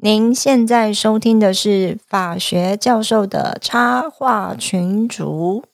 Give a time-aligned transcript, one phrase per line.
[0.00, 5.64] 您现在收听的是法学教授的插画群组。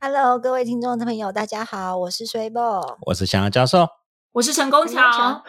[0.00, 2.96] Hello，各位听众的朋友，大家好，我是水波。
[3.08, 3.86] 我是翔教授，
[4.32, 5.44] 我是陈功桥，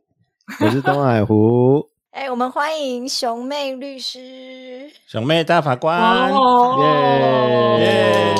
[0.64, 1.91] 我是东海湖。
[2.12, 6.30] 哎，我们欢迎熊妹律师，熊妹大法官，
[7.80, 8.34] 耶！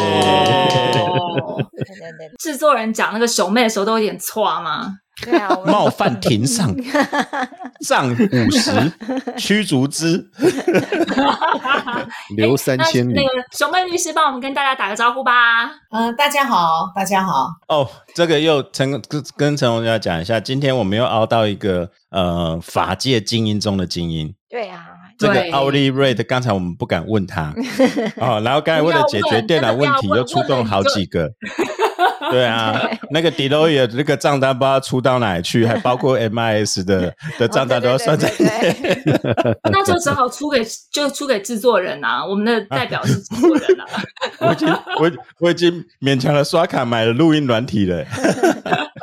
[2.38, 4.98] 制作人讲那个熊妹的时候都有点错吗？
[5.66, 6.74] 冒犯庭上，
[7.86, 8.92] 杖五十，
[9.36, 10.26] 驱逐之。
[12.36, 13.28] 留三千里那那。
[13.28, 15.66] 个熊妹律师帮我们跟大家打个招呼吧。
[15.90, 17.48] 嗯，大家好，大家好。
[17.68, 19.02] 哦，这个又陈跟
[19.36, 24.34] 跟陈红要讲一下，今天我们又熬到一个呃法界精英中的精英。
[24.48, 24.86] 对啊，
[25.18, 27.54] 这个奥利瑞的，刚才我们不敢问他
[28.16, 31.30] 哦，然后刚才为了解决电脑问题，又出动好几个。
[32.32, 32.80] 对啊，
[33.10, 39.02] 那个 Deloitte 那个账单不知道出到哪里去，还包括 MIS 的的账单都要算在内。
[39.70, 43.84] 那就只好出给就出给制作人啊，我们的代表是制作人啊。
[44.40, 48.04] 我已经我我已经勉强的刷卡买了录音软体了。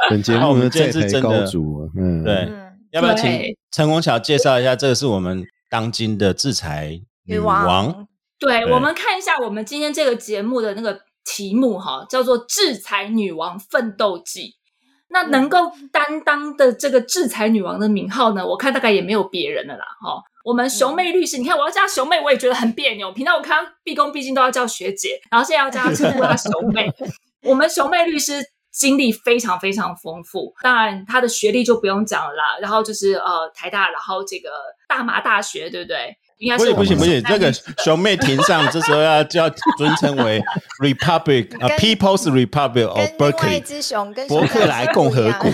[0.10, 4.76] 本节目呢在们真的台高足啊，嗯，对，嗯，要不要请对陈虹桥介绍一下？
[4.76, 8.08] 这个是我们当今的制裁女王。
[8.40, 14.42] 对，对我们看一下我们今天这个节目的那个题目哈，叫做《制裁女王奋斗记》。
[15.12, 19.84] 那能够担当的这个制裁女王的名号呢，我看大概也没有别人了啦。
[20.00, 23.12] 哈，我们熊妹律师，你看我要叫她熊妹，我也觉得很别扭。
[23.12, 26.92] 平常我看她毕恭毕敬都要叫学姐，然后现在要叫她称呼她熊妹。
[27.42, 28.34] 我们熊妹律师
[28.72, 32.60] 经历非常非常丰富，当然她的学历就不用讲了啦。
[32.62, 34.52] 然后就是呃台大，然后这个
[34.88, 36.16] 大麻大学，对不对？
[36.40, 40.42] 应该不行不行不行，这个熊妹庭上这时候要就要尊称为
[40.82, 45.52] Republic 啊 People's Republic of Berkeley 只熊跟伯克莱共和国。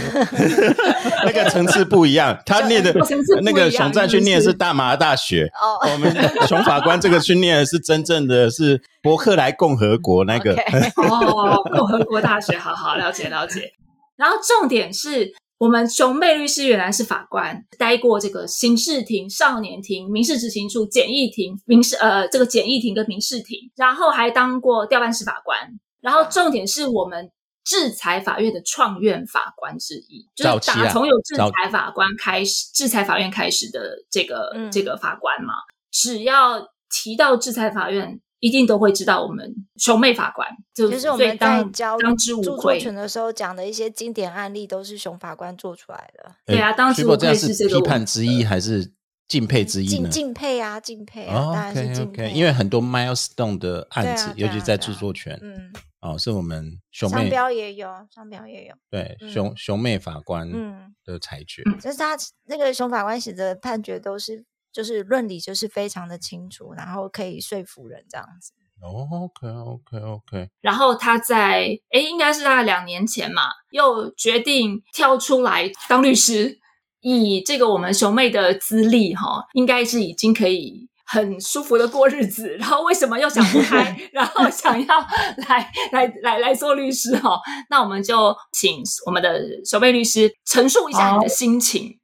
[1.26, 2.94] 那个层次不一样，他念的
[3.42, 5.92] 那个熊战去念的是大麻大学，哦。
[5.92, 6.16] 我们
[6.48, 10.54] 熊法官这个去念的是真正的是伯克莱共和国那个。
[10.98, 13.74] 哦，共和国大学，好好了解了解。
[14.18, 25.58] 然后重点是我们熊妹律师原来是法官，待过这个刑事庭、少年庭、民事执行处、简易庭、民事呃这个简易庭跟民事庭，然后还当过调办室法官。
[26.02, 27.32] 然后重点是我们
[27.64, 35.54] 制裁法院的创院法官之一，就是打从有制裁法官开始，制裁法院开始的这个、嗯这个法官嘛，
[35.90, 38.20] 只要提到制裁法院。
[38.46, 42.80] 一定都会知道我们熊妹法官，就就是我们在教当之无著作愧。
[42.80, 46.32] 权的时候讲的一些经典案例，都是熊法官做出来的。
[46.46, 48.94] 对啊当时这样是这个批判之一还是
[49.28, 50.10] 敬佩之一敬呢？
[50.10, 61.64] 敬佩啊，敬佩啊，哦当然是敬佩因为很多 milestone 的案子，尤其在著作权，嗯，哦，是我们熊商妹标也有，商标也有，对嗯熊熊妹法官嗯，的裁决。
[61.82, 64.46] 就是他那个熊法官写的判决都是，
[64.76, 68.52] 就是论理就是非常的清楚，然后可以说服人这样子。
[68.82, 76.60] 哦，OK OK OK，然后他在诶，应该是大概两年前嘛，又决定跳出来当律师，
[77.00, 82.50] 以这个我们熊妹的资历哈，应该是已经可以很舒服的过日子。
[82.58, 85.00] 然后为什么又想不开， 然后想要
[85.48, 87.40] 来来来来做律师哈？
[87.70, 91.98] 那我们就请我们的熊妹律师陈述一下你的心情。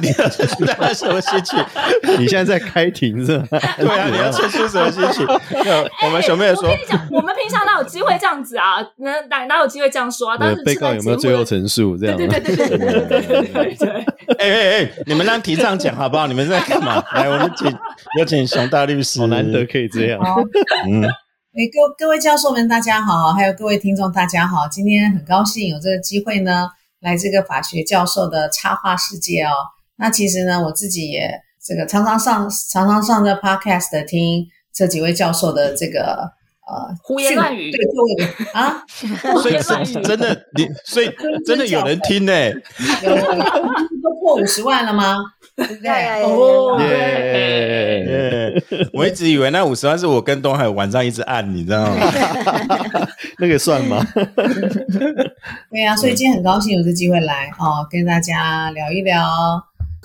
[0.00, 1.58] 你要陈述大家什么心情？
[2.18, 3.58] 你现在在开庭是吧？
[3.76, 5.26] 对啊，你要陈述什么心情？
[5.64, 8.76] 那我们熊妹说我跟，你讲，我们平常哪有机会这样子啊？
[8.98, 10.36] 哪哪哪有机会这样说啊？
[10.38, 11.96] 当呃时被告有没有最后陈述？
[11.96, 13.90] 这样吗对对对对对对对。
[14.38, 16.26] 哎哎哎，你们让庭上讲好不好？
[16.26, 17.02] 你们在干嘛？
[17.14, 17.68] 来，我们请
[18.18, 19.20] 有请熊大律师。
[19.20, 20.20] 好难得可以这样。
[20.20, 20.36] 好，
[20.86, 24.68] 嗯，哎，各各位教授们，大家好，还有各位听众，大家好。
[24.68, 26.68] 今天很高兴有这个机会呢，
[27.00, 29.52] 来这个法学教授的插画世界哦。
[29.96, 31.30] 那其实呢，我自己也
[31.62, 36.30] 这个常常上常常上这 podcast 听这几位教授的这个
[36.70, 37.72] 呃胡言乱语
[38.54, 38.82] 啊，
[39.42, 41.10] 所以是真的，你所以
[41.44, 42.32] 真的有人听呢。
[43.02, 43.16] 有有
[44.02, 45.16] 都破五十万了吗？
[45.56, 46.22] 对不对？
[46.22, 48.62] 哦耶！
[48.94, 52.10] 我一直以为那五十万是我跟东海晚上一直按，你知道吗？
[53.38, 54.02] 那个算吗？
[55.70, 59.28] 对呀、所以今天很高兴有这机会来哦，跟大家聊一聊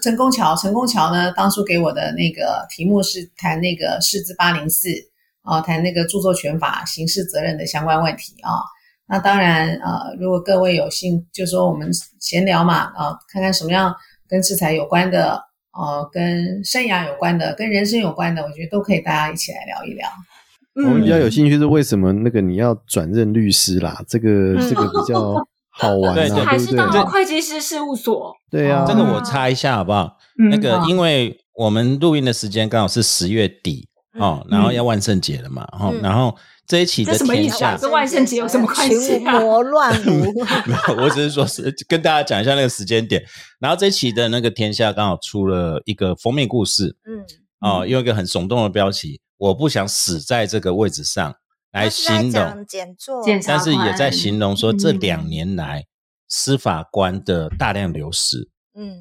[0.01, 0.53] 成功桥。
[0.55, 4.89] 成功桥呢，当初给我的那个题目是谈那个释字八零四
[5.45, 8.59] 哦，谈那个著作权法刑事责任的相关问题啊、
[9.07, 11.89] 那当然呃，如果各位有兴，就说我们
[12.19, 13.95] 闲聊嘛啊、看看什么样
[14.27, 15.39] 跟制裁有关的
[15.77, 20.09] 呃，跟生涯有关的、跟人生有关的，我觉得都可以大家一起来聊一聊。
[20.75, 24.01] 我们比较嗯，有兴趣是为什么那个你要转任律师啦？
[24.07, 25.35] 这个这个比较
[25.69, 26.71] 好玩 对啊，还对不对？
[26.71, 30.17] 是当了会计师事务所，对啊，这个我插一下好不好？
[30.39, 33.87] 嗯那个因为我们录音的时间刚好是十月底
[34.19, 35.67] 哦，然后要万圣节了嘛，
[36.01, 36.35] 然后
[36.65, 37.71] 这一期的这什么意思啊？
[37.71, 37.77] 天下。
[37.77, 39.31] 跟万圣节有什么关系啊？
[39.31, 40.33] 群魔乱舞，
[40.65, 43.23] 没有，我只是说是跟大家讲一下那个时间点。
[43.59, 46.95] 然后这一期的那个天下刚好出了一个封面故事。
[47.05, 47.23] 嗯，
[47.59, 51.35] 哦，用一个很耸动的标题，我不想死在这个位置上
[51.71, 52.65] 来形容，
[53.45, 55.85] 但是也在形容说这嗯两年来
[56.27, 58.49] 司法官的大量流失。
[58.77, 58.95] 嗯，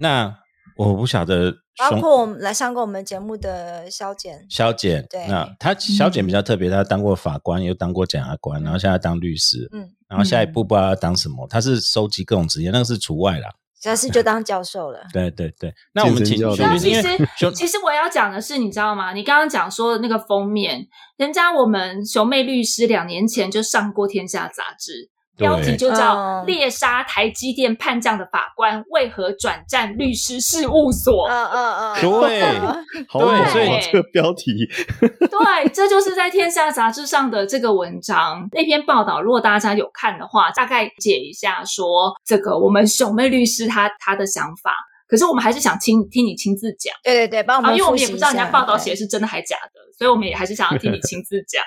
[0.00, 0.34] 那
[0.76, 13.48] 我不晓得包括我们来上过我们节目的肖简，肖简，对那他肖简比较特别，他当过法官，又当过检察官，然后现在当律师，嗯，然后下一步不知道要当什么，他是收集各种职业，那个是除外啦。
[13.84, 15.00] 下次就当教授了。
[15.12, 19.12] 对对对，那我们请其实其实我要讲的是，你知道吗？
[19.12, 20.86] 你刚刚讲说的那个封面，
[21.18, 31.28] 人家我们熊妹律师两年前就上过《天下》杂志，标题就叫嗯《猎杀台积电叛将的法官为何转战律师事务所》。
[31.30, 32.58] 嗯嗯嗯，对
[33.08, 33.50] 好猛啊！
[33.50, 34.52] 所以这个标题，
[35.00, 39.20] 对，这就是在《天下》杂志上的这个文章那篇报道。
[39.20, 44.74] 如果大家有看的话，大概解一下说这个我们熊妹律师他他的想法。
[45.06, 51.62] 可是我们还是想听听你亲自讲对对对，帮我啊，们因为我们也不知道人家下报道写的是真的还假的，所以我们也还是想要听你亲自讲。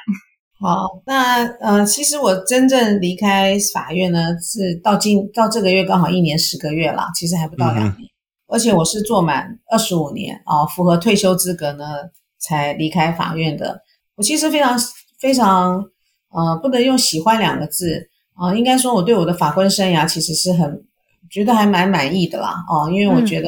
[0.60, 8.10] 好，那呃，其实我真正离开法院呢，是到今到这个月刚好一年十个月啦，其实还不到两年，
[8.48, 11.86] 而且我是做满二十五年啊、符合退休资格呢
[12.40, 13.80] 才离开法院的。
[14.16, 14.76] 我其实非常
[15.20, 15.86] 非常
[16.32, 20.84] 呃，不能用喜欢两个字啊、应该说我对我的法官生涯其实是很
[21.30, 23.48] 觉得还蛮满意的啦哦、因为我觉得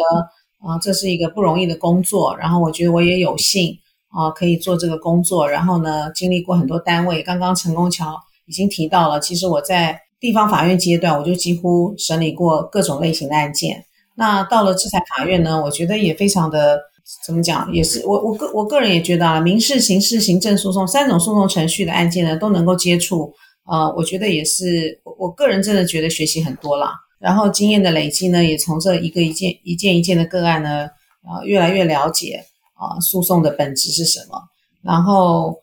[0.59, 3.75] 啊、这是一个不容易的工作，然后我觉得我也有幸。
[4.09, 7.21] 啊，可以做这个工作，然后呢，经历过很多单位。
[7.23, 8.15] 刚刚陈功桥
[8.45, 13.85] 已经提到了，其实我在地方法院阶段，我就几乎审理过各种类型的案件。
[14.15, 16.79] 那到了制裁法院呢，我觉得也非常的
[17.25, 23.33] 怎么讲，也是我我个我个人也觉得啊，民事、刑事、行政诉讼三种诉讼程序的案件呢，都能够接触。
[23.65, 26.91] 呃，我觉得也是，我我个人真的觉得学习很多啦。
[27.19, 30.88] 然后经验的累积呢，也从这一个一件一件一件的个案呢，
[31.21, 32.44] 啊，越来越了解。
[32.79, 34.41] 啊，诉讼的本质是什么？
[34.81, 35.53] 然后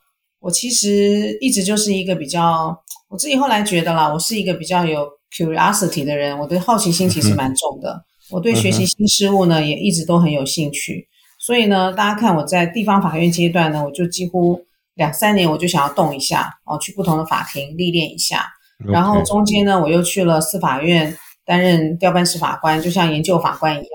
[0.40, 2.78] 我其实一直就是一个比较，
[3.08, 8.04] 我自己后来觉得啦，我是一个比较有 curiosity 的人，我对好奇心其实蛮重的。
[8.30, 11.08] 我对学习新事物呢，也一直都很有兴趣。
[11.40, 14.60] 所以呢，大家看我在地方法院阶段呢，我就几乎
[14.96, 18.44] 两三年我就想要动一下哦，去不同的法庭历练一下。
[18.84, 21.16] 然后中间呢，我又去了司法院
[21.46, 23.88] 担任调办司法官，就像研究法官一样。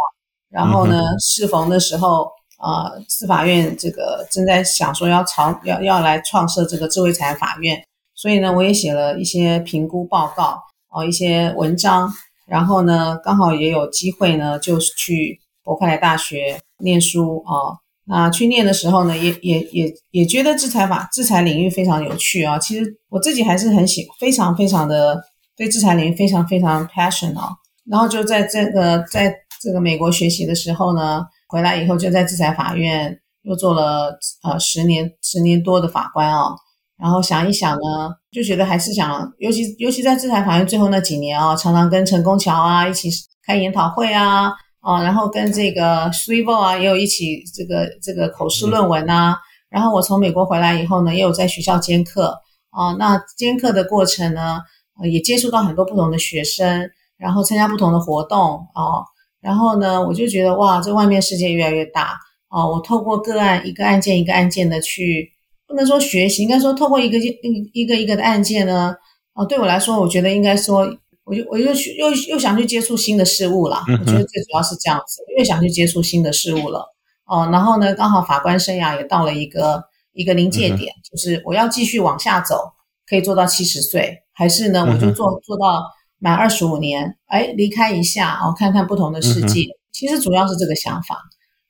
[0.49, 2.27] 然后呢，适逢的时候。
[2.61, 10.61] 呃，司法院这个正在想说要朝要要来创设这个智慧财法院，所以呢，我也写了一些评估报告
[10.91, 12.07] 哦、一些文章，
[12.45, 17.79] 然后呢，刚好也有机会呢，就是去伯克莱大学念书哦。
[18.05, 22.59] 那去念的时候呢，也也也也觉得制裁法制裁领域非常有趣啊。
[22.59, 25.19] 其实我自己还是很喜，非常非常的
[25.57, 27.49] 对制裁领域非常非常 passion 啊。
[27.89, 31.25] 然后就在这个在这个美国学习的时候呢。
[31.51, 36.55] 回来以后就在制裁法院又做了呃十年十年多的法官哦，
[36.97, 43.09] 然后想一想呢，就觉得还是想，尤其尤其在制裁法院最后那几年哦，常常跟陈功桥啊一起
[43.45, 49.35] 开研讨会啊，啊，然后跟这个 s w i v o 啊也有一起这个这个口试论文啊，
[49.69, 52.39] 然后我从美国回来以后呢，也有在学校兼课
[52.69, 54.59] 啊，那兼课的过程呢，
[55.01, 58.39] 呃、也接触到很多不同的学生，然后参加不同的活动
[58.73, 59.03] 哦。
[59.41, 62.15] 然后呢，我就觉得哇，这外面世界越来越大
[62.49, 62.71] 哦。
[62.71, 65.31] 我透过个案一个案件一个案件的去，
[65.67, 68.95] 不能说学习，应该说透过一个一一个一个的案件呢，
[69.33, 70.87] 哦，对我来说，我觉得应该说，
[71.23, 73.83] 我就我又去又又想去接触新的事物了。
[73.87, 76.85] 我觉得最主要是这样子，越想去接触新的事物了
[77.25, 77.49] 哦。
[77.51, 79.83] 然后呢，刚好法官生涯也到了一个
[80.13, 82.57] 一个临界点，就是我要继续往下走，
[83.09, 85.83] 可以做到七十岁，还是呢，我就做做到。
[86.23, 89.61] 满二十五年，哎，离开一下哦，看看不同的世界。
[89.63, 91.17] 嗯、其实主要是这个想法。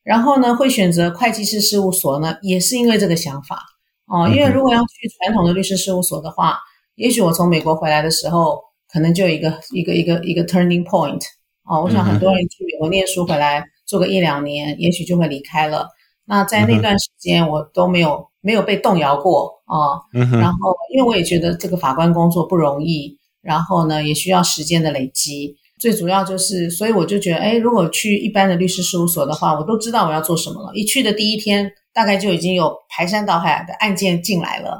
[0.03, 3.63] 然后呢，会选择会计师事务所呢，也是因为这个想法
[4.07, 4.27] 哦。
[4.27, 6.59] 因为如果要去传统的律师事务所的话，
[6.95, 8.59] 也许我从美国回来的时候，
[8.91, 11.21] 可能就有一个一个一个一个 turning point
[11.63, 11.81] 哦。
[11.83, 15.87] 我想很多人去美国念书回来做个一两年，也许就会离开了。
[16.25, 20.01] 那在那段时间，我都没有没有被动摇过哦。
[20.11, 23.17] 然后，因为我也觉得这个法官工作不容易。
[23.41, 25.55] 然后呢，也需要时间的累积。
[25.79, 30.71] 最主要就是，所以我就觉得，哎，如果去一般的律师事务所的话，我都知道我要做什么了。
[30.75, 34.79] 一去的第一天，大概就已经有排山倒海的案件进来了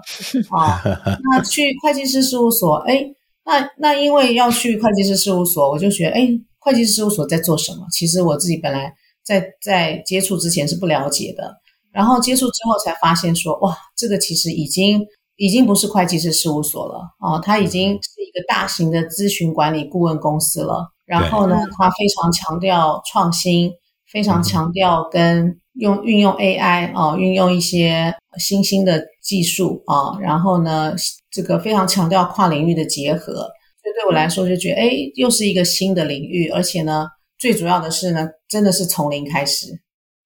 [0.52, 0.80] 啊。
[1.24, 3.04] 那去会计师事务所，哎，
[3.46, 7.88] 那那因为要去会计师事务所，我就觉得，哎，会计师事务所在做什么？
[7.92, 8.94] 其实我自己本来
[9.26, 11.52] 在在接触之前是不了解的，
[11.92, 15.04] 然后接触之后才发现说，哇，这个其实已经
[15.42, 20.88] 已经不是会计师事务所了哦，它已经是一个大型的咨询管理顾问公司了。
[21.04, 23.72] 然后呢，它非常强调创新，
[24.12, 30.94] 非常强调跟用运用 AI 啊、运用一些新兴的技术啊，然后呢，
[31.32, 33.34] 这个非常强调跨领域的结合。
[33.34, 37.08] 所以对我来说，就觉得哎，又是一个新的领域，而且呢，
[37.40, 39.66] 最主要的是呢，真的是从零开始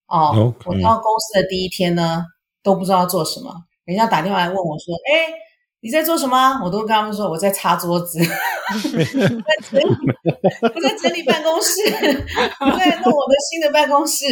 [0.09, 0.53] 哦。
[0.65, 2.25] 我到公司的第一天呢，
[2.61, 3.53] 都不知道做什么，
[3.85, 5.33] 人家打电话来问我说：“哎，
[5.81, 8.19] 你在做什么？”我都跟他们说我在擦桌子，
[8.73, 9.85] 我在整理，
[10.61, 11.81] 我在整理办公室，
[12.61, 14.25] 我在弄我的新的办公室。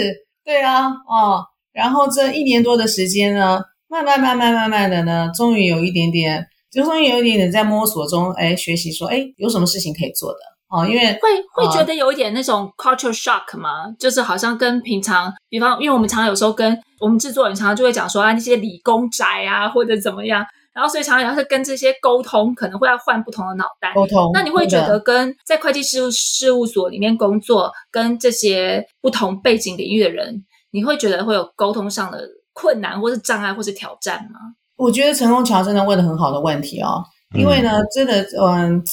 [0.43, 10.39] 对啊，哦，然后这一年多的时间呢，慢慢慢慢慢慢的呢，终于有一点点，就终于有一点点在摸索中，哎，学习说，哎，有什么事情可以做的
[10.73, 13.93] 哦，因为会会觉得有一点那种 culture shock 吗？
[13.99, 23.93] 就是好像跟平常，比方，因为我们常常有时候跟我们制作人常常就会讲说啊，那些理工宅啊，或者怎么样，然后所以常常要是跟这些沟通，可能会要换不同的脑袋。
[23.93, 24.31] 沟通。
[24.33, 34.39] 那你会觉得跟在会计事务事务所里面工作，跟这些不同背景领域的人，你会觉得会有沟通上的困难，或是障碍，或是挑战吗？
[34.75, 37.03] 我觉得陈功桥真的问的很好的问题哦，
[37.37, 38.83] 因为呢，真的，嗯，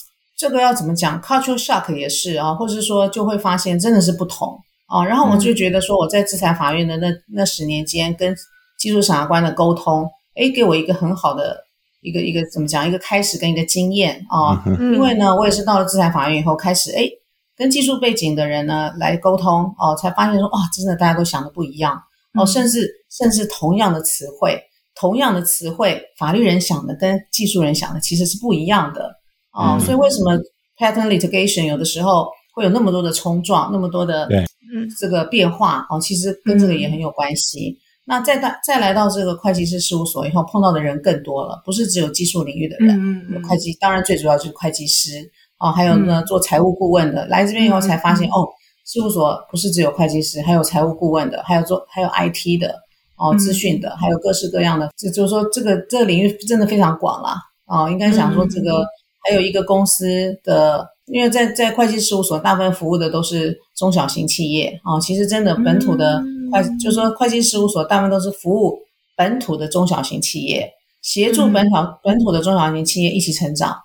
[0.40, 5.04] 这个要怎么讲？cultural shock 也是啊，或者是说就会发现真的是不同啊。
[5.04, 8.35] 然后我就觉得说，我在制裁法院的那那十年间，跟
[8.78, 11.59] 技术审查官的沟通，诶，给我一个很好的
[12.00, 14.62] 一个一个怎么讲，一个开始跟一个经验啊。
[14.64, 17.11] 嗯因为呢，我也是到了制裁法院以后，开始诶
[17.54, 21.94] 跟技术背景的人呢来沟通哦，才发现说，哇，真的大家都想的不一样
[22.32, 24.59] 哦，嗯甚至甚至同样的词汇。
[24.99, 29.20] 同样的词汇，法律人想的跟技术人想的其实是不一样的
[29.50, 29.80] 啊、嗯。
[29.80, 30.33] 所以为什么
[30.78, 34.38] patent litigation 有的时候会有那么多的冲撞，那么多的对。
[34.75, 34.88] 嗯。
[34.99, 37.78] 这个变化哦，其实跟这个也很有关系。
[38.07, 45.30] 那再到再来到这个会计师事务所以后，碰到的人更多了，不是只有技术领域的人，嗯有会计，当然最主要就是会计师
[45.61, 48.49] 哦，还有呢做财务顾问的，来这边以后才发现、哦，
[48.85, 52.75] 事务所不是只有会计师，还有财务顾问的，还有做还有 IT 的
[53.16, 58.85] 哦，嗯资讯的，还有各式各样的，这就是说这个这个领域真的非常广啦哦，应该想说这个、
[59.29, 66.23] 还有一个公司的，因为在在会计事务所大部分服务的都是中小型企业哦，其实真的本土的
[66.53, 68.79] 会，就是说会计事务所大部分都是服务
[69.17, 70.71] 本土的中小型企业，
[71.03, 73.77] 协助本土、本土的中小型企业一起成长。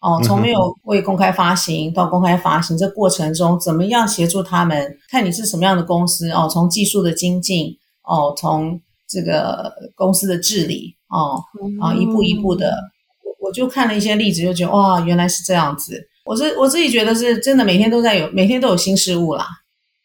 [0.00, 4.96] 哦，从没有未公开发行到公开发行，这过程中怎么样协助他们？
[5.10, 11.42] 看你是什么样的公司哦，从技术的精进哦，从这个公司的治理哦，
[11.82, 12.76] 啊，一步一步的，
[13.48, 16.06] 我我就看了一些例子，就觉得哇，原来是这样子。
[16.24, 19.46] 我是我自己觉得是真的，每天都在有，每天都有新事物啦。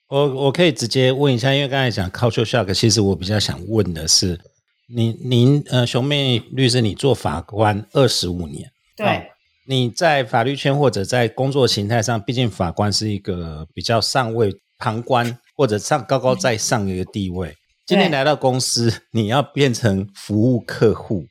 [0.07, 4.39] 我我可以直接问一下，因为刚才讲 culture shock，其实我比较想问的是，
[4.87, 9.21] 您您呃，熊妹律师，你做法官二十五年，对，哦
[9.67, 17.53] 你在法律圈或者在工作形态上，毕竟法官是一个比较上位旁观或者上高高在上的一个地位。
[17.85, 21.25] 今天来到公司，你要变成服务客户，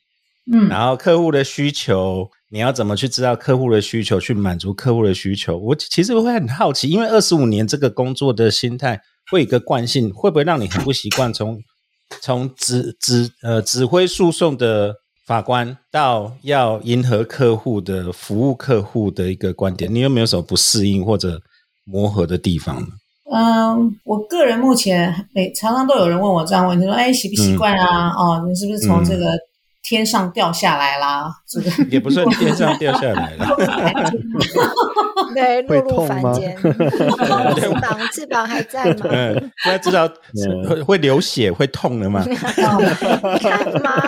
[0.51, 5.57] 嗯，然后客户的需求，你要怎么去知道客户的需求，去满足客户的需求？
[5.59, 11.61] 我其实会很好奇，因为二十五年这个工作的心态会有一个惯性，会不会让你很不习惯从
[12.21, 14.95] 从指指呃指挥诉讼的
[15.27, 19.93] 法官到要迎合客户的服务客户的一个观点？
[19.95, 21.41] 你有没有什么不适应或者
[21.85, 22.89] 磨合的地方呢？
[23.35, 28.11] 嗯，我个人目前每常常都有人问我这样问题，说，哎，习不习惯啊？
[28.11, 29.39] 哦，你是不是从这个
[29.83, 31.33] 天上掉下来啦？
[31.49, 33.47] 这个也不算天上掉下来了，
[35.35, 36.57] 对，会落入凡间。
[36.57, 39.07] 翅膀翅膀还在吗？
[39.11, 42.25] 嗯，大家知道嗯会会流血会痛的吗？
[42.25, 44.03] 看吗，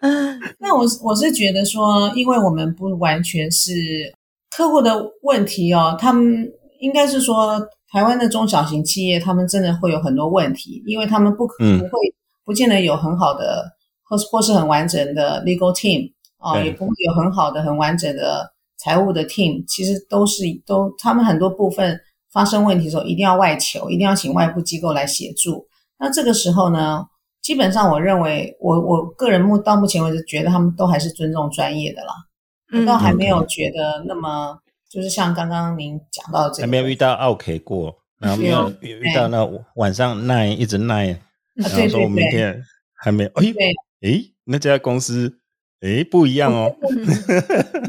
[0.58, 3.72] 那我是我是觉得说，因为我们不完全是
[4.56, 6.48] 客户的问题哦，他们
[6.80, 7.60] 应该是说
[7.92, 11.90] 台湾的中小型企业，他们真的会有很多问题，因为他们不可嗯不会
[12.44, 13.64] 不见得有很好的
[14.08, 16.66] 或是或是很完整的 legal team 哦，对。
[16.66, 21.98] 也不会有很好的很完整的财务的 team，其实都是都他们很多部分
[22.32, 25.66] 发生问题的时候，一定要外求，一定要请外部机构来协助。
[25.98, 27.06] 那这个时候呢，
[27.40, 32.12] 基本上我认为，我我个人目到目前为止觉得他们都还是尊重专业的啦，
[32.78, 34.58] 我倒还没有觉得那么
[34.90, 41.18] 就是像刚刚您讲到这个，还没有遇到 OK 过，然后没有遇遇到那晚上 nine 一直耐，啊
[41.54, 42.62] 然后说我明天
[42.94, 43.44] 还没有，哎
[44.00, 45.38] 对，哎，那家公司
[45.80, 46.74] 哎不一样哦，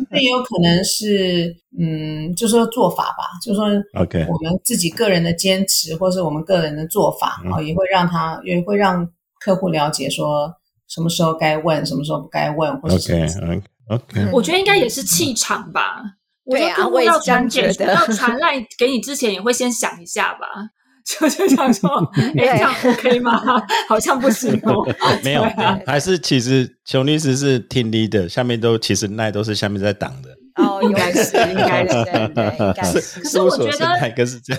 [0.10, 7.52] 那也有可能是，嗯，就说做法吧，就说 OK 我们自己个人的坚持，或是我们个人的做法嗯。
[7.52, 9.08] 啊、也会让他，也会让
[9.40, 10.54] 客户了解说
[10.88, 16.02] 什么时候该问，什么时候不该问，或者什 OK 么之类的 OK OK，我觉得应该也是气场吧。
[16.44, 20.48] 我觉对啊得客户要我也是这样传简觉得要传来给你之前，也会先想一下吧。
[21.08, 23.42] 就就想说，哎，对这样 OK 吗？
[23.88, 24.86] 好像不行哦。
[25.24, 33.00] 没有啊，还是其实熊律师是听 leader，下面都其实那都是下面在挡的，哦，应该是应该是对对，应该是。
[33.22, 33.88] 可是我觉得？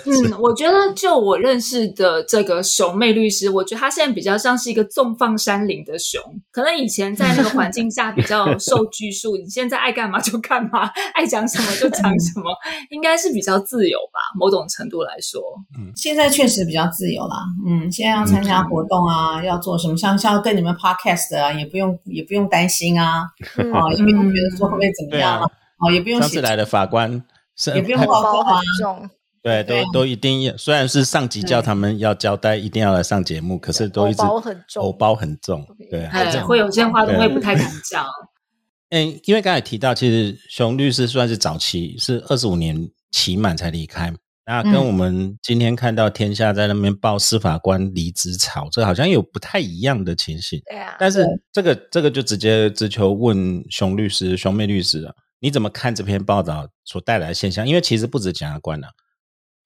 [0.05, 6.21] 嗯，我觉得就我认识的这个熊妹律师，我觉得他现在比较像是一个纵放山林的熊。
[6.51, 12.45] 可能以前在那个环境下比较受拘束，你现在爱干嘛就干嘛，爱讲什么就讲什么，
[12.91, 15.41] 应该是比较自由吧，某种程度来说。
[15.95, 23.23] 现在确实比较自由啦，嗯，现在要参加活动啊，要做什么，像像跟你们 podcast 啊，也不用也不用担心啊，
[23.57, 27.23] 嗯哦，也不用觉得说会不会怎么样啊，，哦，也不用写上次来的法官
[27.55, 29.09] 是也不用包很，重，
[29.41, 38.05] 对，对都都一定要，虽然是上级叫他们要交代，一定要来上节目，可是都一直偶包很重偶包很重，对，哎这，样会有些话都会不太敢讲。
[38.91, 44.11] 嗯，因为刚才提到，其实熊律师算是早期，是二十五年期满才离开。
[44.47, 50.59] 那跟嗯我们今天看到天下在那边报司法官离职潮，这好像有不太一样的情形。
[50.65, 57.67] 对啊，但是对这个这个就直接直球问熊律师、熊妹律师了，你怎么看这篇报道所带来的现象？
[57.67, 58.89] 因为其实不止检察官啊，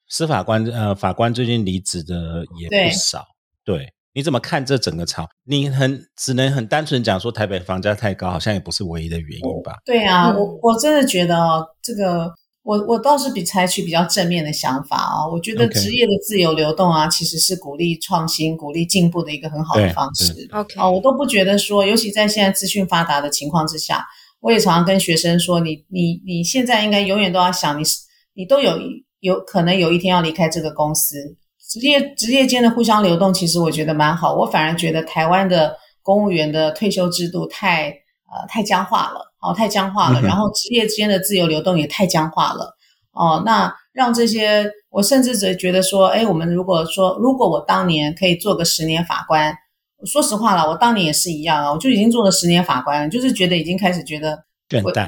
[0.07, 3.25] 司法官呃法官最近离职的也不少。
[3.65, 5.27] 对，你怎么看这整个潮？
[5.45, 9.77] 你很只能很单纯讲说台北房价太高，好像也不是唯一的原因吧？
[9.85, 20.47] 对啊，嗯我我真的觉得哦，这个我我倒是比采取比较正面的想法啊、我觉得职业的自由流动啊，其实是鼓励创新、鼓励进步的一个很好的方式。
[20.51, 24.05] OK，哦，我都不觉得说，尤其在现在资讯发达的情况之下，
[24.43, 27.97] 我也常常跟学生说，你你你现在应该永远都要想，你是
[28.33, 28.77] 你都有
[29.21, 31.15] 有可能有一天要离开这个公司，
[31.69, 34.35] 职业职业间的互相流动，其实我觉得蛮好。
[34.35, 42.75] 我反而觉得台湾的公务员的退休制度太呃太僵化了，哦，太僵化了，然后职业间的自由流动也太僵化了。
[43.13, 49.55] 哦，那让这些，我甚至只觉得说，哎，我们如果说，如果我当年可以做个十年法官，
[50.05, 55.07] 说实话了，我当年也是一样啊，我就已经做了十年法官了，就是觉得已经开始觉得，倦怠，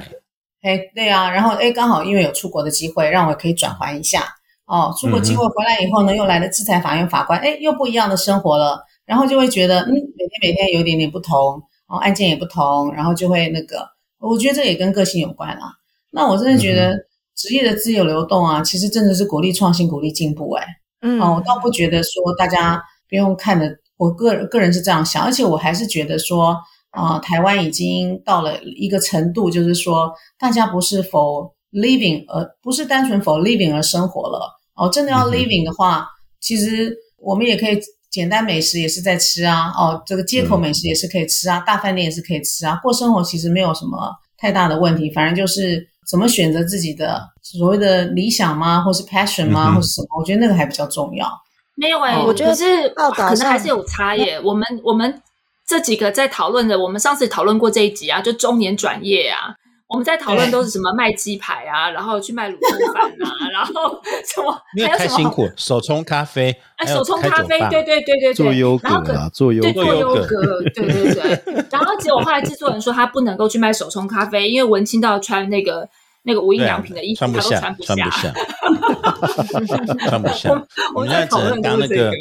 [0.62, 4.24] 哎，对啊，然后哎，刚好因为有出国的机会，让我可以转换一下，
[4.66, 13.88] 哦，出国机会回来以后呢，又来了制裁法院法官，哎，又不一样的生活了，然后就会觉得，嗯，每天每天有一点点不同，哦，案件也不同，然后就会那个，
[14.20, 15.74] 我觉得这也跟个性有关啊。
[16.12, 16.98] 那我真的觉得
[17.36, 20.66] 职业的自由流动啊，其实真的是鼓励创新、鼓励进步、哎。
[21.02, 21.20] 嗯。
[21.22, 26.58] 哦，我倒不觉得说大家不用看的，我个人个人是这样想，而且我还是觉得说，
[26.92, 34.52] 啊、台湾已经到了一个程度，就是说大家不是否 living 而不是单纯否 living 而生活了。
[34.76, 36.08] 哦，真的要 living 的话，
[36.42, 37.80] 其实我们也可以
[38.12, 50.08] 简单美食也是在吃啊，哦，这个街口嗯美食也是可以吃啊，大饭店也是可以吃啊，过生活其实没有什么太大的问题，反正就是怎么选择自己的所谓的理想吗，或是 passion 吗，嗯或是什么？
[50.20, 51.28] 我觉得那个还比较重要。
[51.76, 54.40] 没有哎、哦我觉得是报道可能还是有差耶。
[54.44, 55.22] 我们我们
[55.68, 59.56] 这几个在讨论的，我们上次讨论过这一集啊，就中年转业啊。
[59.88, 71.66] 我们在讨论都是什么卖鸡排啊，然后去卖卤肉饭啊， 然后什么 因为还有什么太辛苦，手冲咖啡，哎，手冲咖啡，对对对对对，做优格然后可啦，做优对，格做优格，对对对。
[71.70, 75.88] 然后结果后来制作人说他不能够去卖手冲咖啡，因为文青都要穿那个
[76.26, 80.50] 那个无印良品的衣服，穿不下，他都穿不穿不下， 穿不下。
[80.96, 82.12] 我们现在只能当那个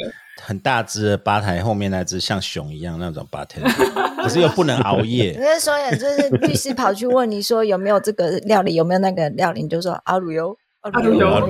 [0.43, 3.61] 很大只的吧台后面那只像熊一样那种吧台，
[4.21, 5.35] 可是又不能熬夜。
[5.39, 11.41] 那时候也就是律师跑去问你说有没有这个料理，有没有那个料理，你就说阿鲁油，阿阿鲁油哎、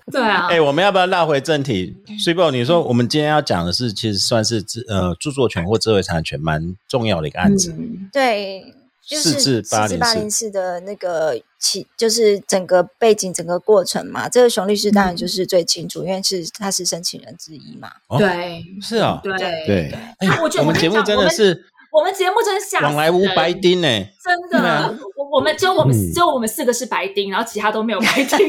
[0.10, 7.74] 对啊，我们要不要绕回正题 s u p e 你说我们今天要讲的是，其实算是知呃著作权或智慧产权蛮重要的一个案子。
[7.76, 8.64] 嗯对，
[9.06, 14.28] 就是四至四八零四的那个起，就是整个背景、整个过程嘛。
[14.28, 17.88] 这个熊律师当然就是最清楚，因为是他是申请人之一嘛。
[18.08, 23.88] 哦对是哦，对对哎我觉得我们节目真的是我们节目真的是往来无白丁呢。
[24.26, 26.12] 真的，我我们只有我们嗯。
[26.12, 28.48] 只有我们四个是白丁，然后其他都没有白丁。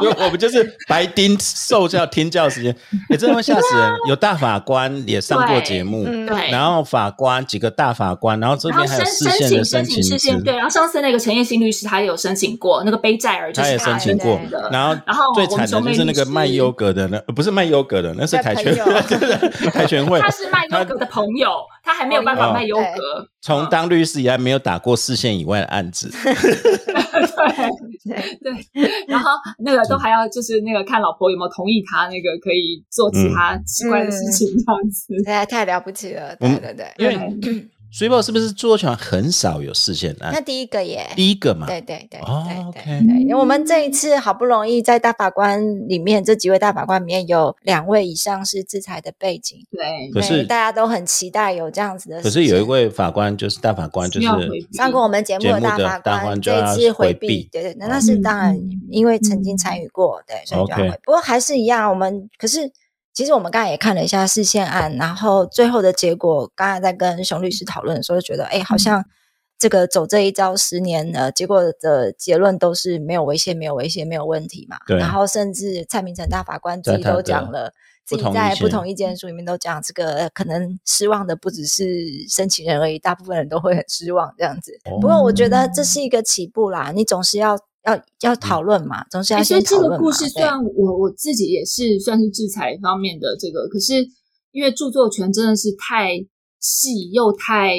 [0.00, 2.74] 因为我们就是白丁受教听教时间，
[3.10, 3.92] 也真的会吓死人。
[4.06, 19.00] 有大法官也上过节目，嗯对，然后法官几个大法官，然后这边还有申申视线的请申请请视线，对，，然后上次那个陈叶新律师他也有申请过，那个背债儿就他也申请过，然后然后最我们惨的就是那个卖优格的，那呃不是卖优格的，那是台拳那朋友。
[19.72, 20.20] 台拳会。
[20.20, 21.50] 他，是卖优格的朋友，
[21.82, 22.52] 他还没有办法哦。
[22.52, 26.30] 卖优格，从当律师以来没有打过视线以外的案子， 对
[28.40, 35.14] 对，然后那个都还要就是那个看老婆有没有同意他那个可以做其他奇怪的事情这样子。
[35.16, 36.86] 实在太了不起了，对对对。
[36.98, 37.14] 因为
[37.92, 40.40] 水宝是不是著作权很少有视线那？
[40.40, 52.30] 第一个耶，第一个嘛，对对对哦对 OK 对对，因为我们这一次好不容易在大法官里面，这几位大法官里面有两位以上是制裁的背景，对，可是大家都很期待有这样子的可。
[52.30, 54.26] 是有一位法官就是大法官，就是
[54.72, 61.00] 上过我们节目的大法大法官这一次回回避对对，那那是当然嗯，因为曾经参与过，对，所以就要 OK 回。
[61.04, 62.60] 不过还是一样，我们可是
[63.14, 69.04] 其实我们刚才也看了一下视线案，然后最后的结果，刚才在跟熊律师讨论的时候，就觉得哎，好像
[69.58, 74.78] 这个走这一招十年，呃，结果的结论都是没有违宪，没有违宪，没有问题嘛。
[74.86, 77.72] 对然后甚至蔡明诚大法官自己都讲了。
[78.04, 81.84] 自己在不同意见书里面都讲，这个呃可能失望的不只是
[82.28, 84.76] 申请人而已，大部分人都会很失望这样子。
[84.86, 89.96] 哦不过我觉得这是一个起步啦，你总是要要要讨论嘛，总是要哎所以这先讨论嘛。
[89.98, 93.94] 个故事虽然我我自己也是算是制裁方面的这个，可是
[94.52, 96.12] 因为著作权真的是太
[96.60, 97.74] 细又太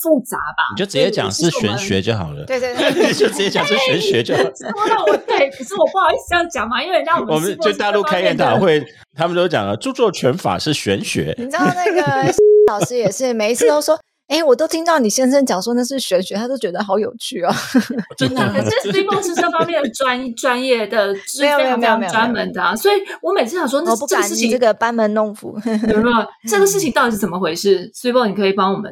[0.00, 4.52] 复杂吧， 你就直接讲是玄学就好了，对对对你就直接讲是玄学就好了。
[4.54, 8.82] 说到我对，可是我不好意思这样讲嘛，因为人家我们我们就大陆开研讨会，
[9.14, 12.32] 他们都讲了，著作权法是玄学，你知道那个
[12.70, 17.52] 老师也是每一次都说，哎，我都听到你先生讲说那是玄学，他都觉得好有趣哦。
[18.16, 25.54] 真的，可是 t r 是这方面的专专业的，是没有非常非常没有没有专门的啊，所以我每次想说，那我不敢这个事情你这个班门弄斧。
[25.66, 28.90] 有没有这个事情到底是怎么回事 t r 你可以帮我们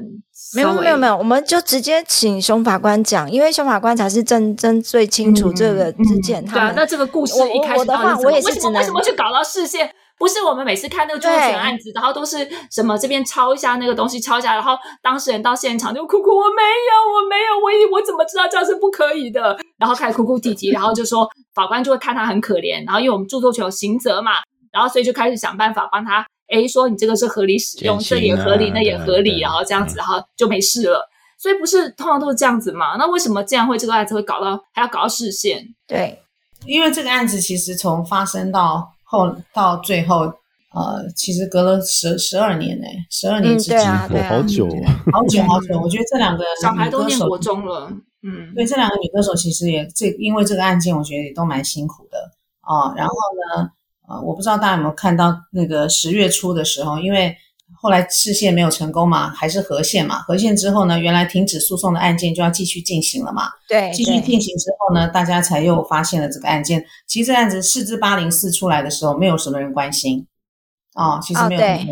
[0.55, 6.73] 没有没有没有，我们就直接请熊法官讲，因为熊法官才是真真最清楚这个之前对啊，他。
[6.73, 9.91] 那这个故事我一开我的话始到底是怎么我也是只能为什么为什么去搞到视线？
[10.21, 19.59] 不是我们每次看那个著作权案子，然后都是什么这边抄一下那个东西抄一下，然后当事人到现场就哭哭，我没有，我没有，我以我怎么知道这样是不可以的？
[19.79, 24.33] 然后开始哭哭啼啼，然后就说法官就会看他很可怜，然后因为我们著作权有刑责嘛，
[24.71, 31.09] 然后所以就开始想办法帮他，诶，说你这个是合理使用，这也合理，啊那也合理，然后这样子，然后就没事了。
[31.39, 32.97] 所以不是通常都是这样子嘛？
[32.99, 35.65] 那为什么这样会这个案子会搞到还要搞到视线？
[35.87, 36.21] 对，
[36.67, 40.21] 因为这个案子其实从发生到后到最后，
[40.73, 45.81] 呃，其实隔了十十二年呢，十二年嗯，之久，对啊，对啊，好久啊， 好久好久。
[45.81, 47.91] 我觉得这两个小孩都女歌手念国中了，
[48.23, 52.19] 嗯，对，这两个女歌手其实也这因为这个案件，我觉得也都蛮辛苦的
[52.61, 53.15] 啊、然后
[53.57, 53.71] 呢，
[54.09, 57.37] 呃，我不知道大家有没有看到那个十月初的时候，因为
[57.79, 60.21] 后来视线没有成功嘛，还是和线嘛。
[60.23, 63.45] 和线之后呢，原来停止诉讼的案件就要继续进行了嘛。
[63.69, 66.85] 对，继续进行之后呢，大家才又发现了这个案件。
[67.07, 70.27] 其实这案子四至八零四出来的时候，没有什么人关心。
[70.95, 71.87] 哦，其实哦没有什么人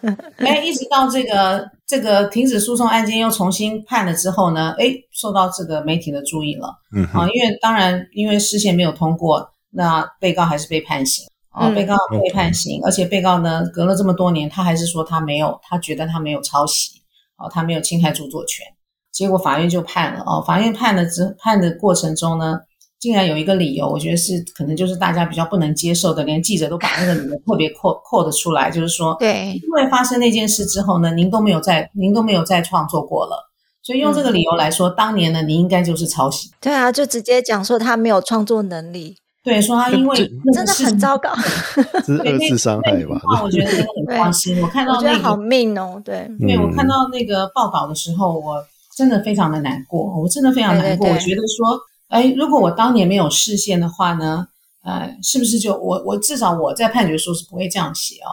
[0.00, 0.46] 关心。
[0.46, 6.74] 哎，一直到这个这个停止诉讼案件又重新判了之后呢，哎，受到这个媒体的注意了。
[6.94, 11.24] 嗯哼啊，因为当然因为视线没有通过，那被告还是被判刑。
[11.54, 17.00] 啊，嗯被告被判刑，而且被告呢隔了这么多年，他还是说他没有，他觉得他没有抄袭，
[17.38, 18.66] 哦，他没有侵害著作权。
[19.12, 22.58] 结果法院就判了哦，法院判了之判的过程中呢，
[22.98, 33.48] 竟然有一个理由，我觉得是可能就是大家比较不能接受的，连记者都把那个理由特别扩扩的出来，就是说，对，因为发生那件事之后呢，您都没有再您都没有再创作过了，
[33.84, 36.50] 所以用这个理由来说，当年呢，你应该就是抄袭。
[36.60, 40.16] 对啊，就直接讲说他没有创作能力，对，说他因为
[40.54, 41.30] 真的很糟糕，
[42.06, 43.20] 这是二次伤害吧？
[43.22, 44.58] 话我觉得真的很伤心。
[44.62, 48.64] 我看到那个好，命哦，对，对我嗯看到那个报道的时候，我
[48.96, 51.06] 真的非常的难过，我真的非常难过。
[51.06, 51.78] 我觉得说，
[52.08, 54.48] 哎，如果我当年没有视线的话呢，
[54.82, 58.32] 呃，是不是就我我至少我在判决书是不会这样写哦。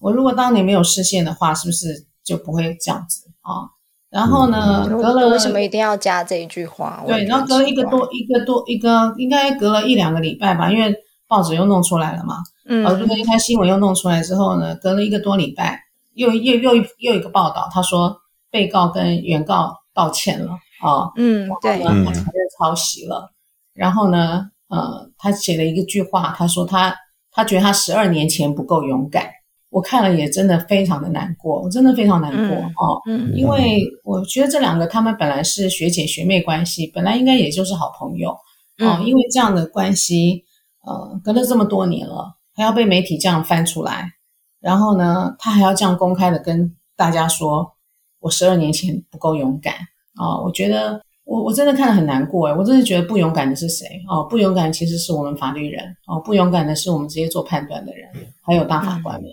[0.00, 3.77] 我如果当年没有视线的话，是不是就不会这样子啊？
[4.10, 7.02] 然后呢，嗯隔了为什么一定要加这一句话？
[7.06, 10.94] 对，然后隔了一个多一个多一个，应该隔了一两个礼拜吧，因为
[11.26, 12.36] 报纸又弄出来了嘛。
[12.66, 15.78] 嗯哦，这个一看新闻又弄出来之后呢，隔了一个多礼拜，
[16.14, 18.16] 又又又一又一个报道，他说
[18.50, 23.30] 被告跟原告道歉了啊，嗯，对，然后呢，他承认抄袭了，
[23.74, 26.94] 然后呢，呃，他写了一个句话，他说他
[27.30, 29.24] 他觉得他十二年前不够勇敢
[29.70, 33.02] 我看了也真的非常的难过，我真的非常难过嗯哦。
[33.06, 38.38] 嗯因为我觉得这两个他们本来是学姐学妹关系，本来应该也就是好朋友哦。
[38.78, 40.44] 嗯因为这样的关系，
[40.86, 44.10] 呃，隔了这么多年了，还要被媒体这样翻出来，
[44.60, 47.74] 然后呢，他还要这样公开的跟大家说，
[48.20, 49.74] 我十二年前不够勇敢
[50.16, 54.24] 啊、我觉得我我真的看了很难过哎，我真的觉得不勇敢的是谁哦？
[54.24, 58.08] 不勇敢其实是我们法律人哦，不勇敢的是我们这些做判断的人，
[58.42, 59.30] 还有大法官们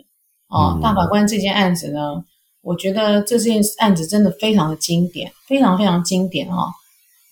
[0.56, 0.74] 哦。
[0.76, 2.24] 嗯大法官这件案子呢，
[2.62, 6.72] 我觉得这件案子真的非常的经典，非常非常经典哦。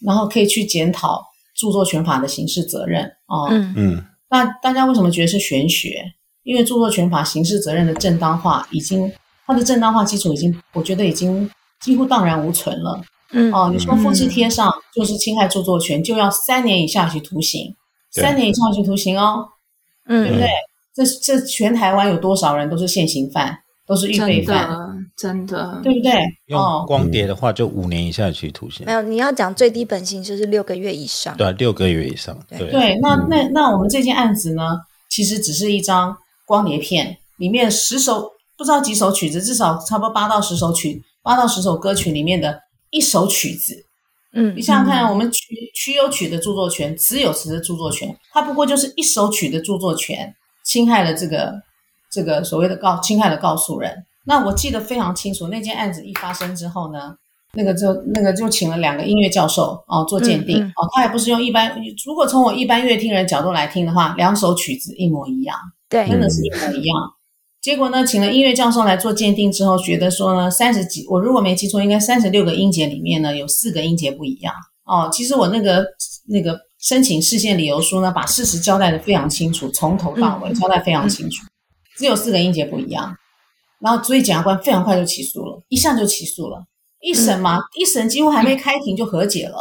[0.06, 1.24] 然后可以去检讨
[1.56, 3.48] 著作权法的刑事责任哦。
[3.50, 6.04] 嗯嗯那大家为什么觉得是玄学？
[6.44, 9.10] 因为著作权法刑事责任的正当化已经，
[9.46, 13.02] 它的正当化基础已经，我觉得已经几乎荡然无存了。
[13.32, 17.74] 嗯哦，你说复制贴上就是侵害著作权，就要三年以下有期徒刑，
[18.12, 19.48] 三年以上有期徒刑哦，
[20.06, 20.50] 嗯对不嗯对？
[20.94, 26.12] 这这全台湾有多少人都是现行犯，都是预备真犯，的真的，对不对？
[26.46, 28.86] 用哦，光碟的话，就五年以下有期徒刑。
[28.86, 31.36] 没，有，你要讲最低本刑就是六个月以上。
[31.36, 32.60] 对啊，六个月以上，对。
[32.60, 32.72] 对。
[32.72, 34.80] 对，那那那我们这件案子呢，
[35.10, 42.60] 其实只是一张光碟片，里面十首不知道几首曲子，至少差不多八到十首曲，八到十首歌曲里面的
[42.92, 43.84] 一首曲子。
[44.34, 44.56] 嗯。
[44.56, 45.42] 你想想看，我们曲
[45.74, 51.54] 曲有曲的著作权，词有词的著作权，它不过就是一首曲的著作权侵害了这个
[52.12, 54.06] 这个所谓的告侵害了告诉人。
[54.26, 57.14] 那我记得非常清楚，那件案子一发生之后呢，
[57.54, 65.58] 那个就那个就请了两个音乐教授哦做鉴定、嗯嗯哦，他也不是用一般，如果从我一般乐听人角度来听的话，两首曲子一模一样，
[65.90, 66.96] 对，真的是一模一样。
[67.62, 74.54] 结果呢，请了音乐教授来做鉴定之后，觉得说呢，三十几，我如果没记错，应该三十六个音节里面呢，有四个音节不一样。
[74.86, 75.86] 哦，其实我那个
[76.28, 81.46] 那个申请事件理由书呢，把事实交代的非常清楚，从头到尾交代非常清楚，
[81.98, 83.16] 只有四个音节不一样。
[83.80, 86.66] 然后，所以检察官非常快就起诉了，一下就起诉了，
[87.02, 89.58] 一审嘛，一审几乎还没开庭就和解了，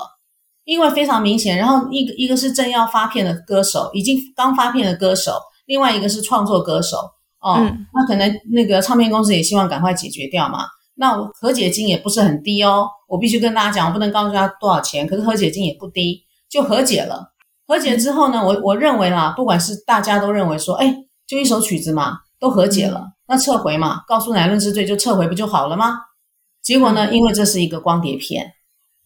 [0.64, 1.56] 因为非常明显。
[1.56, 5.32] 然后一个一个是正要发片的歌手，已经刚发片的歌手，
[5.66, 6.96] 另外一个是创作歌手，
[7.40, 10.64] 哦，嗯那可能那个唱片公司也希望赶快解决掉嘛。
[10.94, 17.32] 那我和解金也不是很低哦，我必须跟大家讲，我不能告诉他多少钱，可是和解金也不低，就和解了。
[17.66, 20.94] 和解之后呢，我我认为啦，不管是大家都认为说，哎，
[21.26, 25.98] 就一首曲子嘛，都和解了，那撤回嘛，告诉乃论之罪就撤回不就好了吗？
[26.60, 28.52] 结果呢，因为这是一个光碟片，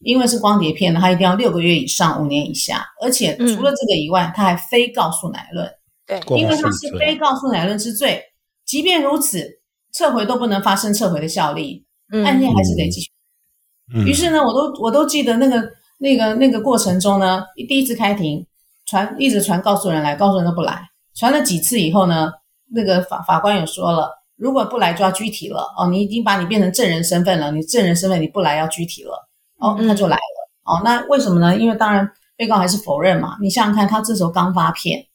[0.00, 5.70] 因为是光碟片呢，它一定要六个月以上，五年以下，而且除了这个以外，它还非告诉乃论。
[6.06, 8.22] 对，因为它是非告诉乃论之罪。
[8.64, 9.60] 即便如此，
[9.92, 11.86] 撤回都不能发生撤回的效力，
[12.24, 13.10] 案嗯件还是得继续。
[13.94, 15.62] 嗯于是呢，我都我都记得那个
[15.98, 18.46] 那个那个过程中呢，第一次开庭
[18.86, 22.30] 传一直传告诉人来，告诉人都不来，传了几次以后呢，
[22.72, 29.28] 那个法法官有说了，如果不来就要拘提了哦，你已经把你变成证人身份了，你证人身份你不来要拘提了
[29.58, 31.56] 哦，嗯他就来了哦，那为什么呢？
[31.56, 35.06] 因为当然被告还是否认嘛，你想想看，他这时候刚发片。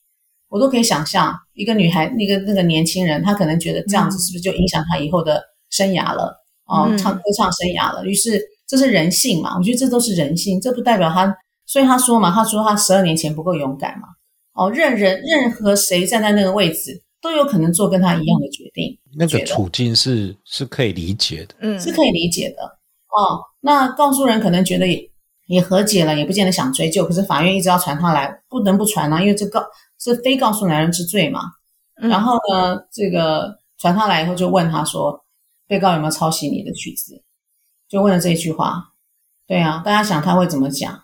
[0.49, 6.43] 我都可以想象，一个女孩，那个那个年轻人，他可能觉得这样子是不是就影响他以后的生涯了？
[6.65, 8.05] 哦，嗯唱歌唱生涯了。
[8.05, 8.37] 于是
[8.71, 9.57] 这是人性嘛？
[9.57, 11.35] 我觉得这都是人性，这不代表他。
[11.65, 14.07] 所以他说嘛，他说他十二年前不够勇敢嘛。
[14.53, 22.63] 哦，任人任何谁站在那个位置，都有可能做跟他一样的决定，那个处境是是可以理解的，嗯是可以理解的。
[23.09, 25.11] 哦，那告诉人可能觉得也
[25.47, 29.61] 也和解了，也不见得想追究，可是法院一直要传他来，不能不传啊，因为这告
[29.99, 31.41] 是非告诉男人之罪嘛。
[32.01, 35.21] 嗯然后呢，这个传他来以后就问他说，
[35.67, 37.21] 被告有没有抄袭你的曲子？
[37.91, 38.91] 就问了这一句话。
[39.47, 41.01] 对啊，大家想他会怎么讲？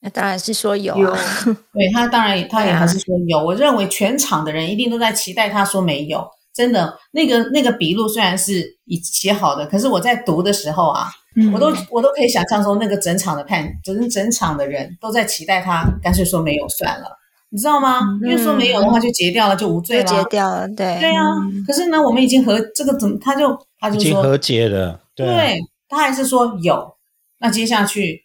[0.00, 3.38] 那当然是说有对他当然也他也还是说有。
[3.38, 6.26] 我认为全场的人一定都在期待他说没有。
[6.54, 17.06] 真的，那个那个笔录虽然是已写好的，可是我在读的时候啊，嗯我都我都可以想象说，那个整场的判，整整场的人都在期待他，干脆说没有算了，
[17.48, 18.18] 你知道吗？
[18.22, 20.04] 因为说没有的话就结掉了，就无罪了。
[20.04, 21.24] 结掉了，对，对啊，
[21.66, 25.58] 可是呢，我们已经和这个怎么，他就他就说，已经和解了，对
[25.96, 26.94] 他还是说有。
[27.38, 28.22] 那接下去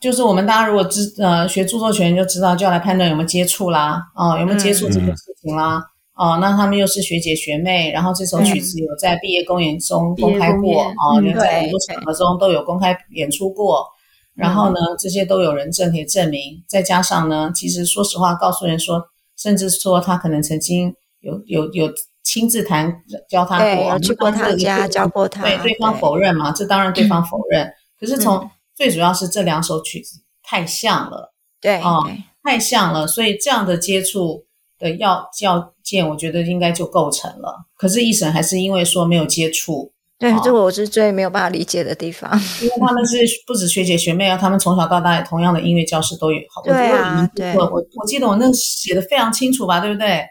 [0.00, 5.82] 就是我们大家如果知呃学著作权就知道，就要来判断有没有接触啦，哦、有没有接触这个嗯事情啦。
[6.14, 13.86] 哦，那他们又是学姐学妹，然后这首曲子有在毕业公演中公开过，毕业公演哦，嗯有在很对多场合中都有公开演出过。
[14.34, 16.62] 然后呢，这些都有人证可以证明。
[16.68, 19.00] 再加上呢，其实说实话，告诉人说，
[19.36, 21.88] 甚至说他可能曾经有有有
[22.24, 27.70] 亲自谈教他对，过，有去过他家教过他，对，对方否认嘛，这当然对方否认。
[28.00, 32.00] 可是从最主要是这两首曲子太像了，对啊，
[32.42, 34.46] 太像了，所以这样的接触，
[34.78, 37.66] 的要要件，我觉得应该就构成了。
[37.76, 42.30] 可是，一审还是因为说没有接触，对，哦这个我是最没有办法理解的地方。
[42.62, 46.38] 因为他们是不止学姐学妹啊，他们从小到大同样的音乐教室都有。
[46.64, 50.24] 对啊对我我我记得我那个写的非常清楚吧，对不对？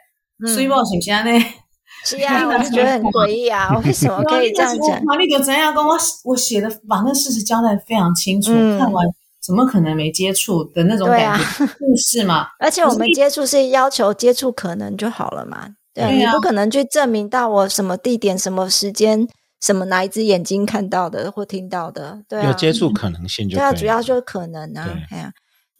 [0.43, 1.45] 嗯所以我行不行呢？
[2.05, 5.03] 是啊，我就觉得很诡异啊， 为什么可以这样讲？
[5.05, 9.05] 玛丽就怎样跟我我写的把那事实交代得非常清楚，嗯看完
[9.41, 12.47] 怎么可能没接触的那种对啊感觉，就是嘛。
[12.59, 19.27] 而且我们接触是要求接触可能就好了嘛，对啊，对啊你不可能去证明到我什么地点、什么时间、
[19.61, 25.31] 什么哪一只眼睛看到的或听到的，对啊，有接触可能性就对啊，主要就是可能啊对，哎呀、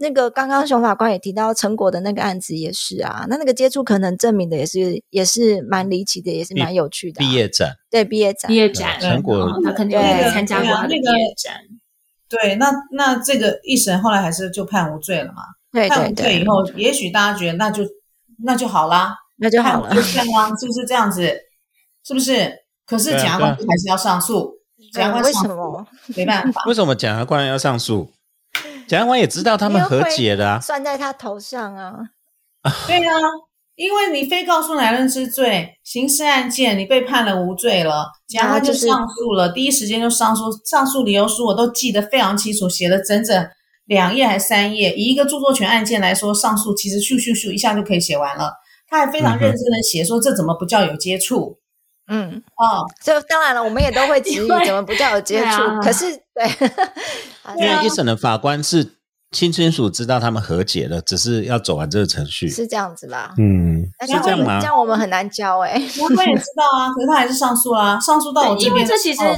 [0.04, 11.56] 那个刚刚熊法官也提到成果的那个案子也是啊，那那个接触可能证明的也是也是蛮离奇的，也是毕蛮有趣的啊、毕业展，对毕业展毕，业展，成果哦他肯定有对参加过他的毕业展。
[12.28, 15.44] 对，那那这个一审后来还是就判无罪了嘛？
[15.72, 17.84] 对对判无罪以对，后，也许大家觉得那就
[18.44, 20.02] 那就好啦，那就好了判无。
[20.02, 21.34] 罪啦，是不是这样子？
[22.04, 22.52] 是不是？
[22.86, 24.52] 可是检察官对还是要上诉，
[24.92, 26.64] 检察官为什么没办法。
[26.66, 28.12] 为什么检察官要上诉？
[28.94, 31.98] 检察官也知道他们和解了啊，算在他头上啊？
[32.86, 33.18] 对啊，
[33.76, 43.50] 因为你非告诉乃论之罪，刑事案件你被判了无罪了，检察官就上诉了，第一时间就上诉，上诉理由书我都记得非常清楚，写了整整
[43.86, 44.94] 两页还三页。
[44.94, 48.54] 以一个著作权案件来说，上诉其实咻咻咻一下就可以写完了。
[48.88, 51.58] 他还非常认真的写说，这怎么不叫有接触
[52.14, 52.86] 嗯，哦？
[53.04, 55.80] 就当然了，我们也都会质疑怎么不叫有接触，啊。
[55.82, 56.46] 可是对，
[57.42, 58.88] 好因啊为一审的法官是
[59.32, 62.48] 清清楚知道他们和解了，只是要走完这个程序。
[62.48, 63.34] 是这样子吧。
[63.40, 64.60] 嗯，但是是这样吗？
[64.60, 69.36] 这样我们很难教哎、检察官也知道啊，可是他还是上诉啦， 上诉到我对，因为这其实、哦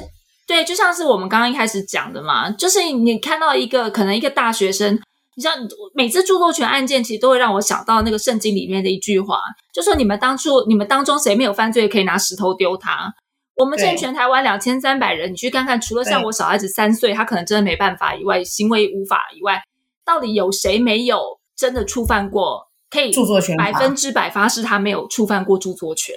[0.47, 4.99] 对，就像是我们刚刚一开始讲的嘛，就是你看到一个可能一个大学生，
[5.35, 5.53] 你知道
[5.93, 9.39] 每次著作权案件，其实都会让我想到那个圣经里面的一句话，
[9.73, 13.13] 就说你们当初你们当中谁没有犯罪，可以拿石头丢他。
[13.57, 19.61] 我们现在全台湾两千三百人，你去看看，除了像我小孩子三岁，他可能真的没办法以外，行为无法以外，
[20.05, 21.21] 到底有谁没有
[21.55, 22.67] 真的触犯过？
[22.89, 26.15] 可以著作权百分之百发誓他没有触犯过著作权。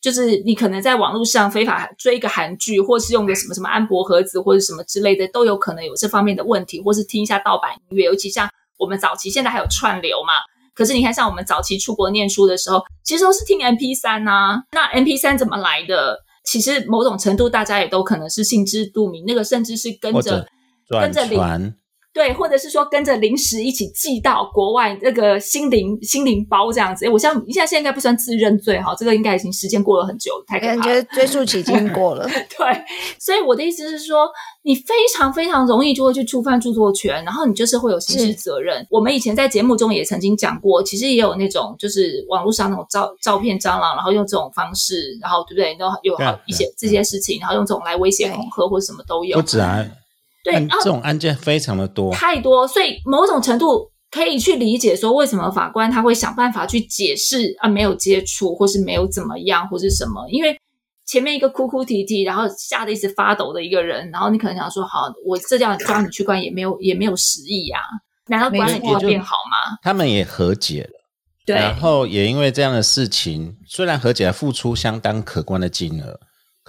[0.00, 8.04] 就是你可能在网络上非法追一个韩剧，或是用个什么什么安博盒子或者什么之类的，都有可能有这方面的问题，或是听一下盗版音乐。
[8.04, 10.32] 尤其像我们早期现在还有串流嘛，
[10.74, 16.18] 可是你看像我们早期出国念书的时候，其实都是听 MP 三呐、那 MP 三怎么来的？
[16.42, 20.48] 其实某种程度大家也都可能是心知肚明，那个甚至是跟着
[20.88, 21.74] 跟着领传，
[22.20, 27.06] 对，或者是说跟着零食一起寄到国外那个心灵心灵包这样子。
[27.06, 30.82] 诶我像你现在现在应该不算自认罪哈，这个应该已经时间过了很久，太可怕了。
[30.82, 32.28] 感觉追溯期已经过了。
[32.28, 32.84] 对，
[33.18, 34.28] 所以我的意思是说，
[34.62, 38.86] 你非常非常容易就会去触犯著作权，然后你就是会有刑事是责任。
[38.90, 45.74] 我们以前在节目中也曾经讲过，其实也有那种就是网络上那种照照片蟑螂，然后用这种方式，然后对不对？
[45.76, 49.42] 都有对啊好一些这些事情，然后用这种来威胁恐吓或者什么都有不。
[49.42, 49.82] 止啊，
[50.42, 52.12] 对，这种案件非常的多。
[52.12, 60.26] 太多，所以某种程度可以去理解说，为什么法官他会想办法去解释啊，没有接触，或是没有怎么样，或是什么？
[60.30, 60.58] 因为
[61.06, 67.78] 前面一个哭哭啼啼，然后吓得一直发抖的一个人，然后你可能想说，好，我这样抓你去关也没有也没有实意呀、
[68.28, 69.76] 难道关了你就变好吗？
[69.82, 70.90] 他们也和解了，
[71.44, 76.18] 对，然后也因为这样的事情，虽然和解了付出相当可观的金额，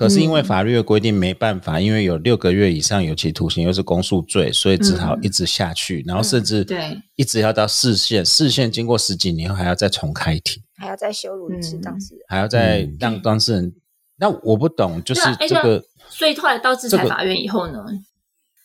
[0.02, 7.00] 可是因为法律的规定没办法，因为有六个月以上有期徒刑又是公诉罪，所以只好一直下去，然后甚至对。
[7.18, 11.82] 一直要到市县，市县经过十几年后还要再重开庭，还要再羞辱一次嗯。
[11.82, 12.24] 当事人。
[12.28, 12.98] 还要再嗯。
[13.00, 13.76] 让当事人。
[14.18, 17.86] 那我不懂，就是这个所以后来到制裁法院以后呢，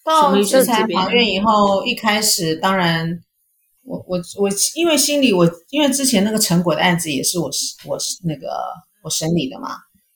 [0.02, 3.20] 到制裁法院以后，一开始当然，
[3.82, 7.50] 我我我，因为心里我因为之前那个陈果的案子也是我
[7.84, 8.48] 我那个
[9.02, 9.68] 我审理的嘛，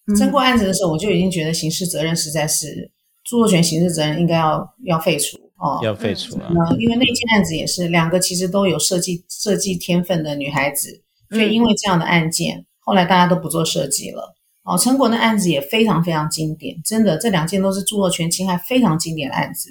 [0.07, 2.91] 嗯陈果案子的时候，我就已经觉得刑事责任实在是
[3.25, 5.79] 著作权刑事责任应该要要废除哦。
[5.83, 6.49] 要废除啊。
[6.51, 14.35] 嗯因为那件案子也是两个其实都有设计设计天分的女孩子，却因为这样的案件，后来大家都不做设计了。
[14.63, 19.71] 哦，陈果那案子也非常非常经典，真的，这两件都是著作权侵害非常经典的案子。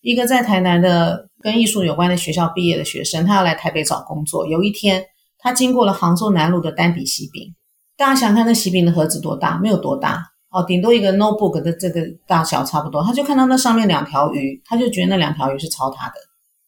[0.00, 4.46] 一个在台南的跟艺术有关的学校毕业的学生，他要来台北找工作。
[4.46, 5.04] 有一天，
[5.38, 7.54] 他经过了杭州南路的单笔西饼，
[7.96, 9.58] 大家想看那喜饼的盒子多大？
[9.58, 13.02] 没有多大哦，顶多一个 notebook 的这个大小差不多。
[13.02, 16.14] 他就看到那上面两条鱼，他就觉得那两条鱼是抄他的。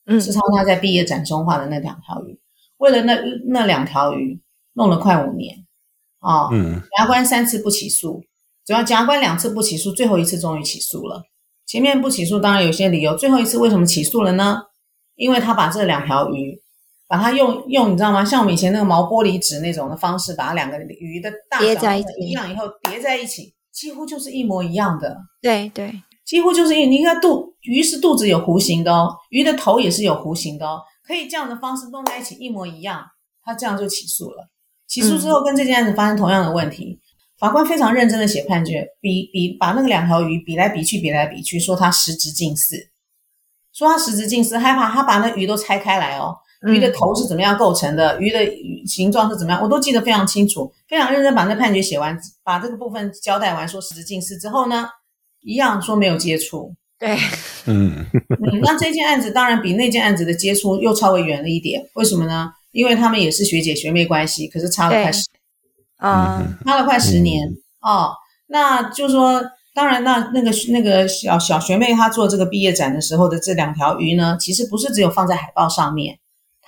[0.07, 2.41] 嗯是抄他在毕业展中画的那两条鱼。
[2.79, 4.41] 为了那那两条鱼，
[4.73, 5.67] 弄了快五年。
[6.21, 8.23] 哦，嗯，检察官三次不起诉，
[8.65, 11.23] 主要检察官两次不起诉，最后一次终于起诉了。
[11.67, 14.63] 前面不起诉当然有些理由，最后一次为什么起诉了呢？
[15.15, 16.59] 因为他把这两条鱼
[17.09, 18.23] 把它用用你知道吗？
[18.25, 25.17] 像我们以前那个毛玻璃纸那种的方式，把它两个鱼的大小一样以后叠在一起，几乎就是一模一样的。
[25.41, 33.03] 对对，几乎就是一，你看肚鱼是肚子有弧形的哦，鱼的头也是有弧形的哦，可以这样的方式弄在一起一模一样，
[33.43, 34.51] 他这样就起诉了。
[34.87, 37.01] 起诉之后跟这件案子发生同样的问题，
[37.39, 42.91] 法官非常认真的写判决，比比把那个两条鱼比来比去，比来比去，说它实质近似，
[43.73, 46.37] 说它实质近似，害怕他把那鱼都拆开来哦，
[46.67, 48.41] 鱼的头是怎么样构成的，鱼的
[48.87, 54.89] 形状是怎么样，我都记得非常清楚，非常认真把那判决写完，把这个部分交代完，说实质近似之后呢，
[55.43, 56.75] 一样说没有接触。
[56.99, 57.17] 对，
[57.67, 62.51] 嗯，嗯，那这件案子当然比那件案子的接触又稍微远了一点，为什么呢？
[62.73, 65.27] 因为他们也是学姐学妹关系，可是差了快对十，
[65.99, 67.49] 啊，差了快十年、
[67.81, 68.13] 哦。
[68.49, 69.43] 那就是说，
[69.75, 76.19] 当然那那个那个小小学妹她做这个毕业展的时候的这两条鱼呢，其实不是只有放在海报上面，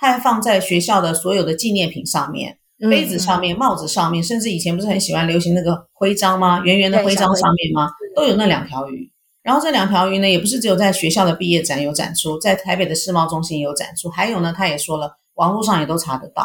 [0.01, 2.57] 它还放在学校的所有的纪念品上面。
[2.83, 6.61] 嗯杯子上面、帽子上面，甚至以前不是很喜欢流行那个徽章吗？
[6.61, 7.87] 圆圆的徽章上面吗？
[8.15, 9.07] 都有那两条鱼。
[9.43, 16.43] 然后这两条鱼呢，也不是只有在学校的毕业展有展出，在台北的世贸中心有展出，还有呢，他也说了，网络上也都查得到。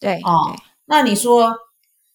[0.00, 0.52] 对哦
[0.86, 1.54] 那你说，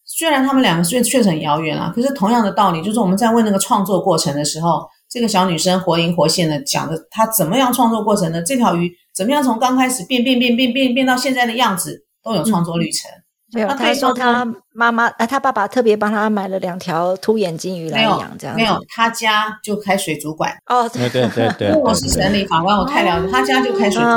[0.04, 13.10] 虽然他们两个确确实很遥远啊，可是同样的道理，就是我们在问那个创作过程的时候，这个小女生活灵活现的讲的，她怎么样创作过程呢，这条鱼怎么样从刚开始变变变变变变到现在的样子，都有创作旅程。
[13.54, 14.44] 没有，那他说他
[14.74, 24.10] 妈妈啊，他爸爸特别帮他买了两条凸眼金鱼来没有养，这样没有，他家就开水族馆，哦，对对对对，因为 我是审理法官，我太了解，他家就开水族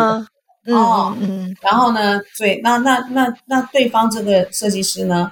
[0.73, 1.57] 哦嗯嗯。
[1.61, 5.31] 然后呢，对，那那那那对方这个设计师呢，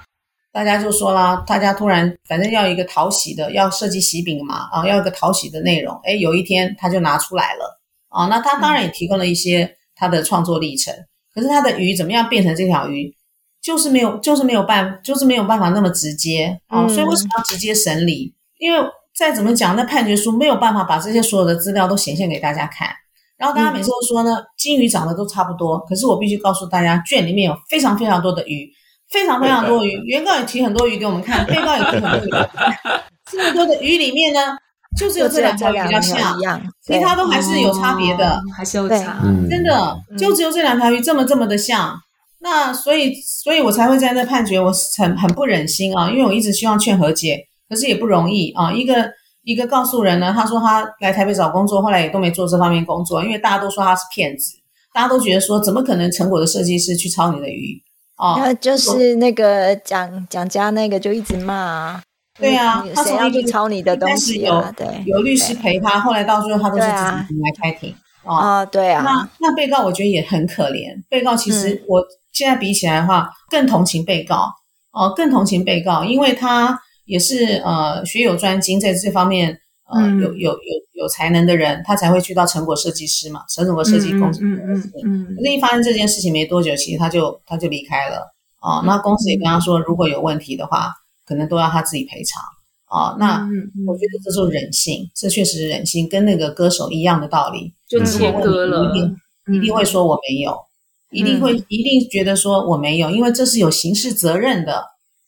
[0.53, 7.81] 大家就说啦，大家突然反正要一个讨喜的，要设计喜饼嘛，啊，要一个讨喜的内容，哎，有一天他就拿出来了，
[8.15, 10.93] 啊，那他当然也提供了一些他的创作历程，
[11.33, 13.13] 可是他的鱼怎么样变成这条鱼，
[13.61, 18.33] 就是没有，就是没有办，就是没有办法那么直接啊，嗯所以为什么要直接审理？
[18.57, 18.79] 因为
[19.13, 22.89] 再怎么讲，那判决书没有办法把这些所有的资料都显现给大家看。
[23.37, 28.71] 然后大家每次都说呢，金鱼长得都差不多，可是我必须告诉大家，卷里面有非常非常多的鱼，
[29.09, 30.01] 非常非常多的鱼。
[30.05, 33.01] 原告也提很多鱼给我们看，被告也提很多鱼给我们看。
[33.29, 34.55] 这么多的鱼里面呢，
[34.95, 38.41] 就只有这两条鱼比较像一，样，其他都还是有差别的哦。
[38.55, 39.19] 还是有差。
[39.23, 41.99] 嗯，真的嗯就只有这两条鱼这么这么的像。
[42.39, 48.71] 那所以，所以我才会在那判决，我很很不忍心啊，因为我一直希望劝和解，可是也不容易啊。
[48.71, 49.09] 一个
[49.43, 54.53] 一个告诉人呢，他说他来台北找工作，后来也都没做这方面工作，因为大家都说他是骗子，
[54.93, 57.81] 大家都觉得说怎么可能成果的设计师去抄你的鱼
[58.15, 58.35] 啊？
[58.37, 62.03] 那就是那个蒋蒋家那个就一直骂啊，
[62.37, 64.73] 对啊他从一个去抄你的东西啊？
[64.75, 68.37] 对，有律师陪他，后来到最后他都是自己来开庭啊。
[68.37, 70.89] 啊，对啊那，那被告我觉得也很可怜。
[71.09, 74.51] 被告其实嗯我现在比起来的话，更同情被告
[74.91, 79.49] 哦、更同情被告，因为他也是呃学有专精，在这方面
[79.93, 84.39] 呃、嗯有有有有才能的人，他才会去到成果设计师嘛，成果设计公司。
[84.43, 90.91] 嗯嗯嗯可是，一发生这件事情没多久，其实他就他就离开了哦、那公司也跟他说，如果有问题的话，
[91.25, 92.41] 可能都要他自己赔偿
[92.87, 93.41] 哦、那
[93.87, 97.73] 我觉得这就是人性，这确实是人性，跟那个歌手一样的道理。
[97.89, 99.17] 就如果问切割了你一定
[99.57, 100.55] 一定会说我没有，
[101.11, 104.81] 一定会一定觉得说我没有，因为这是有刑事责任的，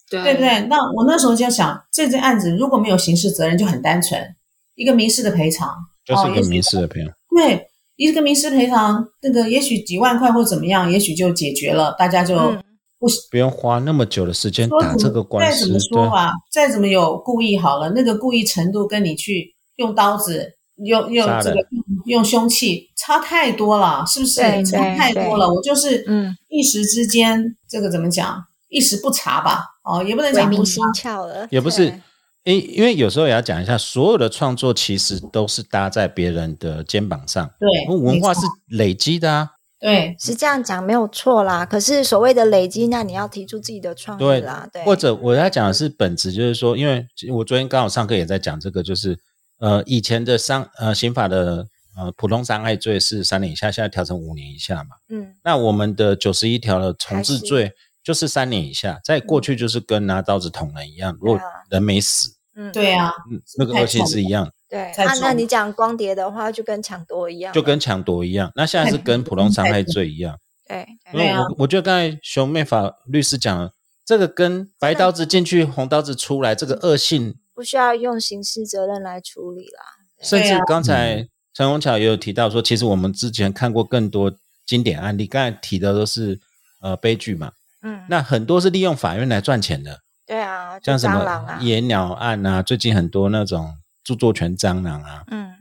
[0.09, 0.61] 对对不对？
[0.67, 4.35] 那我那时候就想，这件案子如果没有刑事责任，就很单纯，
[4.75, 5.67] 一个民事的赔偿，
[6.05, 7.11] 就是一个民事的赔偿。
[7.35, 7.67] 对，
[7.97, 12.63] 一个民事赔偿，那个也许几万块或怎么样，也许就解决了，大家就嗯
[12.99, 24.41] 不不用花那么久的时间打这个官司再怎么，说吧，再怎么有故意好了，那个故意程度跟你去用刀子、用用这个用用凶器差太多了，是不是？
[24.65, 25.47] 差太多了。
[25.53, 28.43] 我就是嗯一时之间，这个怎么讲？
[28.69, 32.01] 一时不察吧，哦，也不能鬼讲不心窍了，也不是对
[32.43, 39.51] 因因为有时候也要讲一下，所有的创作其实都是搭在别人的肩膀上，对文化是累积的啊。
[39.79, 41.65] 对是这样讲没有错啦。
[41.65, 49.19] 可是所谓的累积，那你要提出自己的创意对啦，对，或者我要讲的是本质，就是说，因为我昨天刚好上课也在讲这个，就是
[49.59, 54.95] 呃以前的伤呃刑法的呃普通伤害罪是三年以下，现在调成五年以下嘛。
[55.09, 57.71] 嗯那我们的九十一条的重置罪
[58.03, 64.91] 就是三年以下，在过去就是跟拿刀子捅人一样，如果人没死，嗯，对啊，嗯，那个恶性是一样，对。
[64.95, 68.51] 再啊，那你讲光碟的话，就跟抢夺一样，就跟抢夺一样。
[68.55, 70.37] 那现在是跟普通伤害罪一样。
[70.67, 73.71] 对因为我我觉得刚才熊妹法律师讲了，
[74.05, 79.81] 这个跟白刀子进去，红刀子出来，这个恶性，不需要用刑事责任来处理啦。
[80.21, 84.31] 甚至刚才陈虹桥也有提到说，其实我们之前看过更多
[84.65, 86.37] 经典案例，刚才提的都是
[86.81, 87.53] 呃悲剧嘛，
[87.83, 93.77] 嗯，那很多是利用法院来赚钱的，对啊，像什么野鸟案啊，最近很多那种
[94.07, 95.51] 著作权蟑螂啊，嗯。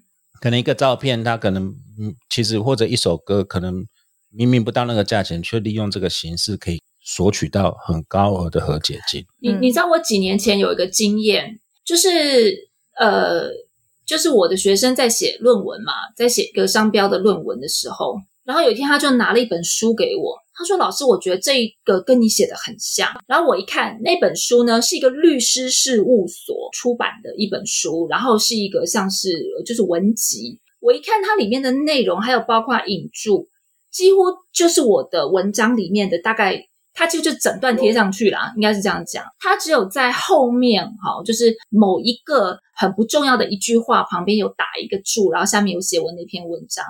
[0.40, 3.84] 可能一个照片，它可能嗯，其实或者一首歌，可能
[4.30, 9.22] 明明不到那个价钱，却利用这个形式可以索取到很高额的和解金。
[9.42, 9.59] 嗯。
[9.59, 12.70] 你你知道我几年前有一个经验，就是
[13.01, 13.51] 呃，
[14.07, 29.28] 就是我的学生在写论文嘛，在写一个商标的论文的时候，然后有一天他就拿了一本书给我，他说：“老师，我觉得这一个跟你写的很像。”然后我一看那本书呢，是一个律师事务所出版的一本书，然后是一个像是
[29.66, 30.61] 就是文集。
[30.78, 33.49] 我一看它里面的内容，还有包括引注，
[33.90, 34.20] 几乎
[34.53, 39.24] 就是我的文章里面的大概，它就就整段贴上去啦，应该是这样讲。
[39.40, 46.84] 它只有在后面，哈，就是某一个很不重要的一句话旁边有打一个注，然后下面有写我那篇文章。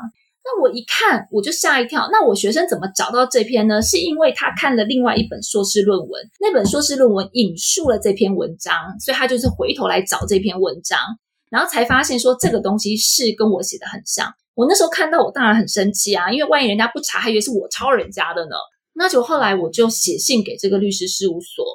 [0.48, 2.08] 那我一看，我就吓一跳。
[2.12, 3.82] 那我学生怎么找到这篇呢？
[3.82, 11.00] 是因为他看了另外一本硕士论文，那本硕士论文引述了这篇文章，所以他就是回头来找这篇文章，
[11.50, 14.32] 然后才发现说这个东西是跟我写的很像。
[14.54, 18.54] 我那时候看到，我当然很生气啊，因为万一人家不查，还以为是我抄人家的呢。
[18.94, 21.66] 那就后来我就写信给这个律师事务所，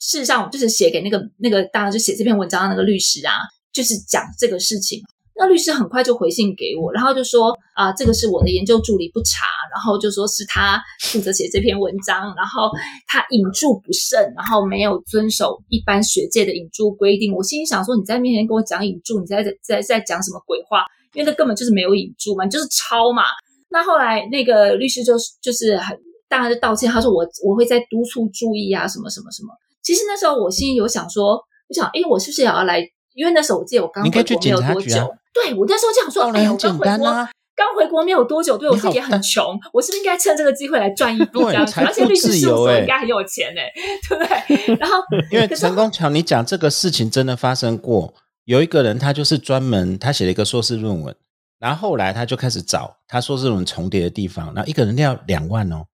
[0.00, 3.34] 事实上我就是写给那个那个，当然就写这篇文章的那个律师啊，
[3.72, 5.02] 就是讲这个事情。
[5.36, 12.70] 那律师很快就回信给我，然后就说啊、这个是我的研究助理不查，然后就说是他负责写这篇文章，然后
[13.08, 17.34] 他引注不慎，然后没有遵守一般学界的引注规定。
[17.34, 20.84] 我心里想说，你在面前跟我讲引注，你在在在讲什么鬼话？
[21.14, 23.22] 因为那根本就是没有引注嘛，你就是抄嘛。
[23.70, 29.48] 那后来那个律师就就是很当然就道歉，他说我我会再督促注意啊，什么什么什么。
[29.82, 31.32] 其实那时候我心里有想说，
[31.68, 32.80] 我想，哎，我是不是也要来？
[33.14, 43.70] 因为那时候我记得我刚回国没有多久，对我那时候就想说，哎我刚回国，刚回国没有多久，对我自己也很穷，我是不是应该趁这个机会来赚一笔这样而且律师自事务所应该很有钱哎、
[44.08, 44.76] 对不对？
[44.76, 44.96] 然后
[45.30, 48.14] 因为陈功桥，你讲这个事情真的发生过，
[48.44, 51.14] 有一个人他就是专门他写了一个硕士论文，
[51.58, 55.84] 然后后来他就开始找他硕士论文重叠的地方，然后一个人要两万哦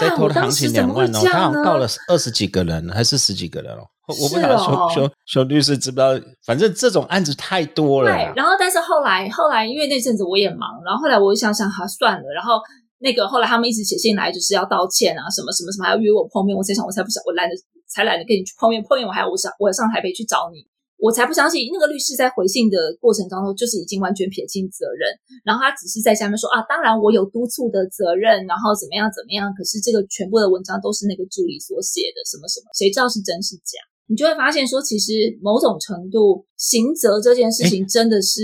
[0.00, 3.86] 对啊，settle 我的行情两万哦，他好像告了二十几个人还是十几个人哦。
[4.06, 6.14] 我我不是知道哦熊熊熊律师知不知道？
[6.46, 8.32] 反正这种案子太多了对，。
[8.36, 12.60] 然后但是后来后来因为那阵子我也忙，然后后来我就想想，哈算了，然后
[12.98, 17.56] 那个后来他们一直写信来，就是要道歉啊，什么什么什么，还要约我碰面，我才想我才不想，我懒得
[17.88, 20.64] 才懒得跟你去碰面，碰面我还要我想我上台北去找你。
[20.98, 25.04] 我才不相信那个律师在回信的过程当中，就是已经完全撇清责任，
[25.44, 33.76] 然后他只是在下面说啊，当然我有督促的责任，然后怎么样怎么样，可是这个全部的文章都是那个助理所写的，什么什么，谁知道是真是假？
[34.08, 38.40] 你就会发现说，其实某种程度，刑责这件事情真的是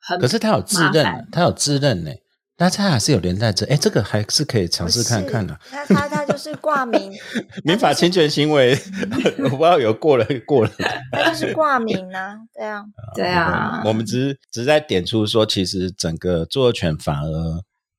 [0.00, 2.10] 很可是他有自认他有自认呢，
[2.56, 3.64] 但他还是有连带责。
[3.66, 5.56] 哎，这个还是可以尝试看看的。
[5.70, 7.12] 他他他就是挂名，
[7.64, 8.76] 民法侵权行为，
[9.44, 10.70] 我不知道有过了过了。
[11.12, 17.30] 他就是挂名啊，对啊，对啊，我们只是只是在点出说，其实整个著作权反而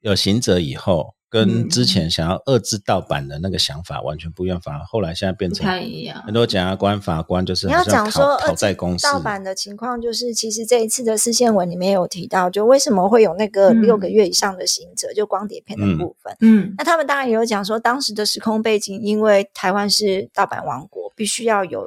[0.01, 6.21] 有行责以后，跟嗯之前想要遏制盗版的那个想法完全不一样，反而后来现在变成太一样。
[6.23, 16.35] 很多检察官、法官就是你要讲说讨讨债公司盗版的情况，就是其实这一次的视线文里面有提到，就为什么会有那个嗯六个月以上的刑责，就光碟片的嗯部分。
[16.39, 21.85] 嗯那他们当然也有讲说，当时的时空背景，因为台湾是盗版王国，必须要有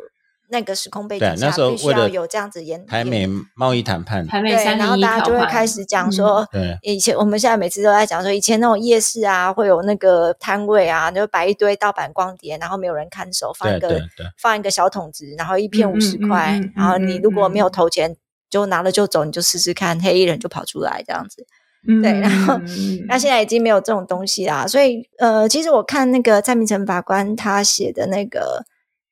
[0.51, 6.78] 那个时空背景下，那时候必须为了要有这样子演台美贸易谈判，对，台美三然后大家就会开始讲说，对。
[6.82, 14.01] 以前我们现在每次都在讲说，以前那种夜市啊，会有那个摊位啊，就摆一堆盗版光碟，然后没有人看守，放一个
[14.36, 17.72] 放一个小桶子，然后一片嗯五十块然后你如果没有嗯。
[17.72, 18.16] 投钱，
[18.51, 21.46] 就拿了就走，你就试试看，黑衣人就跑出来这样子。
[21.86, 23.05] 嗯对然后嗯。
[23.07, 28.64] 那现在已经没有这种东西啦，所以呃，其实我看那个蔡明成法官他写的那个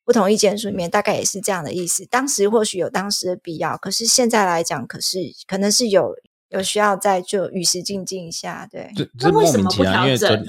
[0.06, 2.06] 不同意见书里面，大概也是这样的意思。
[2.06, 6.14] 当时或许有当时的必要，可是现在来讲，可是可能是有
[6.50, 8.88] 有需要再就与时俱进一下，对。
[9.20, 10.46] 那为什么不调整？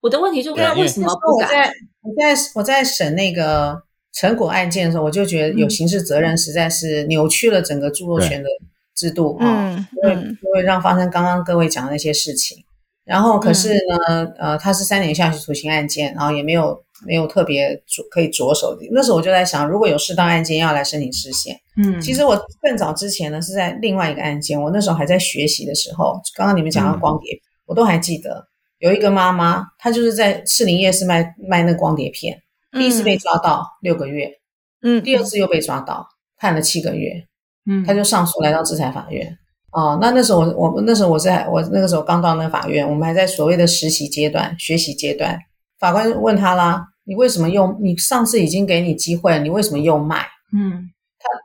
[0.00, 1.46] 我的问题就是为什么不改？
[1.46, 1.72] 我在
[2.02, 3.82] 我在我在审那个
[4.12, 8.48] 成果案件的时候，我就觉得有嗯刑事责任实在是扭曲了整个著作权的
[8.94, 10.14] 制度啊，嗯就会
[10.52, 12.64] 会让发生刚刚各位讲的那些事情。
[13.04, 18.86] 然后可是呢，呃，他是三年下去徒刑案件，然后也没有没有特别着可以着手的。
[18.92, 28.46] 那时候我就在想，如果有适当案件要来申请释宪，嗯，其实我更早之前呢是在另外一个案件，我那时候还在学习的时候，刚刚你们讲到光碟，我都还记得
[28.78, 32.40] 有一个妈妈，她就是在士林夜市卖卖那光碟片，
[32.72, 34.30] 第一次被抓到六个月，
[34.82, 35.02] 嗯。
[35.02, 37.26] 第二次又被抓到判了七个月，
[37.66, 37.84] 嗯。
[37.84, 39.38] 她就上诉来到制裁法院，
[39.72, 45.38] 哦，那那时候我我那时候我在我那个时候刚到那个法院，我们还在所谓的实习阶段、学习阶段。
[45.80, 47.76] 法官问他啦：“你为什么又？
[47.80, 50.90] 你上次已经给你机会了，你为什么又卖？”嗯，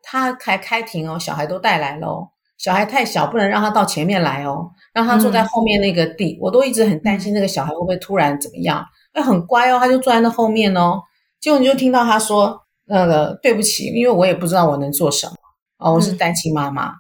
[0.03, 6.37] 他他还开庭哦，小孩都带来喽哦，小孩太小，不能让他到前面来哦，让他坐在后面那个地。
[6.41, 8.85] 我都一直很担心那个小孩会不会突然怎么样。
[9.13, 11.01] 那很乖哦，他就坐在那后面哦。
[11.39, 15.33] 结果你就听到他说：“那个对不起，因为我也不知道我能做什么
[15.77, 16.93] 哦，我是单亲妈妈。”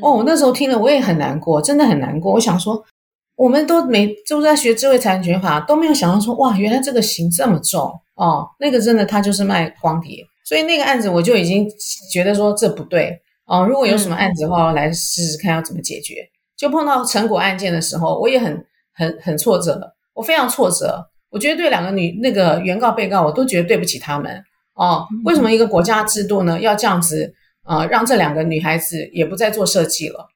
[0.00, 2.34] 哦，我那时候听了我也很难过，真的很难过。
[2.34, 2.84] 我想说，
[3.38, 8.44] 我们都没都在学智慧财产权法，都没有想到说，哇，原来这个刑这么重哦。
[8.58, 11.68] 那个真的他就是卖光碟，所以那个案子我就已经
[12.10, 13.16] 觉得说这不对
[13.46, 13.64] 哦。
[13.64, 16.16] 如果有什么案子的话，来试试看要怎么解决。
[16.56, 21.06] 就碰到成果案件的时候，我也很很很挫折，我非常挫折。
[21.30, 24.42] 我觉得对两个女那个原告被告，我都觉得对不起他们
[24.74, 25.06] 哦。
[25.24, 27.32] 为什么一个国家制度呢要这样子？
[27.62, 30.26] 啊，让这两个女孩子也不再做设计了，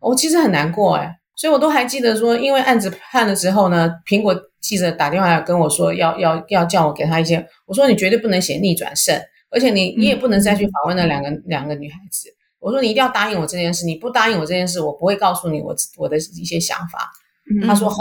[0.00, 9.18] 我其实很难过哎，所以我都还记得说，因为案子判了之后呢，苹果记者打电话跟我说，要要要叫我给他一些，我说你绝对不能写逆转胜，
[9.50, 12.28] 而且你你也不能再去访问那两个两个女孩子，
[12.58, 17.10] 我说你一定要答应我这件事，你不答应我这件事，我不会告诉你我我的一些想法。
[17.66, 17.96] 他说好，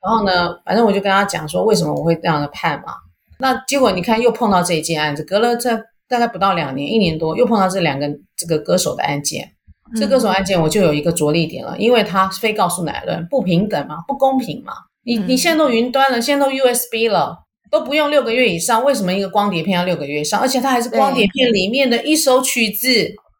[0.00, 2.94] 然后呢，反正我就跟他讲说为什么我会这样的判嘛，
[3.40, 5.82] 那结果你看又碰到这一件案子，隔了这。
[6.08, 9.55] 大概不到两年，一年多，又碰到这两个这个歌手的案件。
[9.94, 14.72] 这歌手案件我就有一个着力点了，因为他非告诉乃论，不平等嘛，不公平嘛。
[15.04, 17.36] 你你现在都云端了，现在都 USB 了，
[17.70, 20.40] 都不用六个月以上，为什么一个光碟片要六个月以上？
[20.40, 22.88] 而且它还是光碟片里面的一首曲子，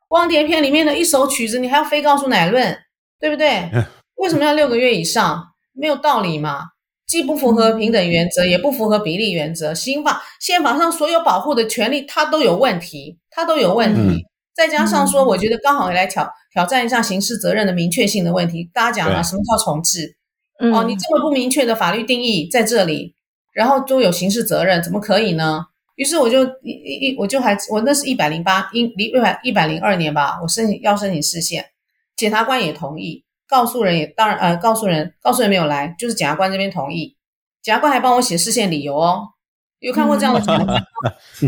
[0.06, 2.76] 光碟片里面的一首曲子，你还要非告诉乃论，
[3.18, 3.68] 对不对？
[4.16, 5.42] 为什么要六个月以上？
[5.72, 6.60] 没有道理嘛。
[7.06, 9.72] 既不符合平等原则，也不符合比例原则。
[9.72, 14.24] 刑法宪法上所有保护的权利，它都有问题，它都有问题。
[14.56, 18.70] 再加上说，我觉得刚好来挑挑战一下刑事责任的明确性的问题。
[18.72, 20.16] 大家讲了，什么叫重置？
[20.58, 23.14] 哦，你这么不明确的法律定义在这里，
[23.52, 25.66] 然后都有刑事责任，怎么可以呢？
[25.96, 31.64] 于是我就一一我就还我那是一百零八一一百一百零二年吧，我申请要申请释宪，
[32.16, 33.24] 检察官也同意。
[33.46, 37.16] 告诉人也当然呃，告诉人告诉人没有来，就是检察官这边同意，
[37.62, 39.28] 检察官还帮我写释宪理由哦。
[39.80, 40.86] 有看过这样的检察官？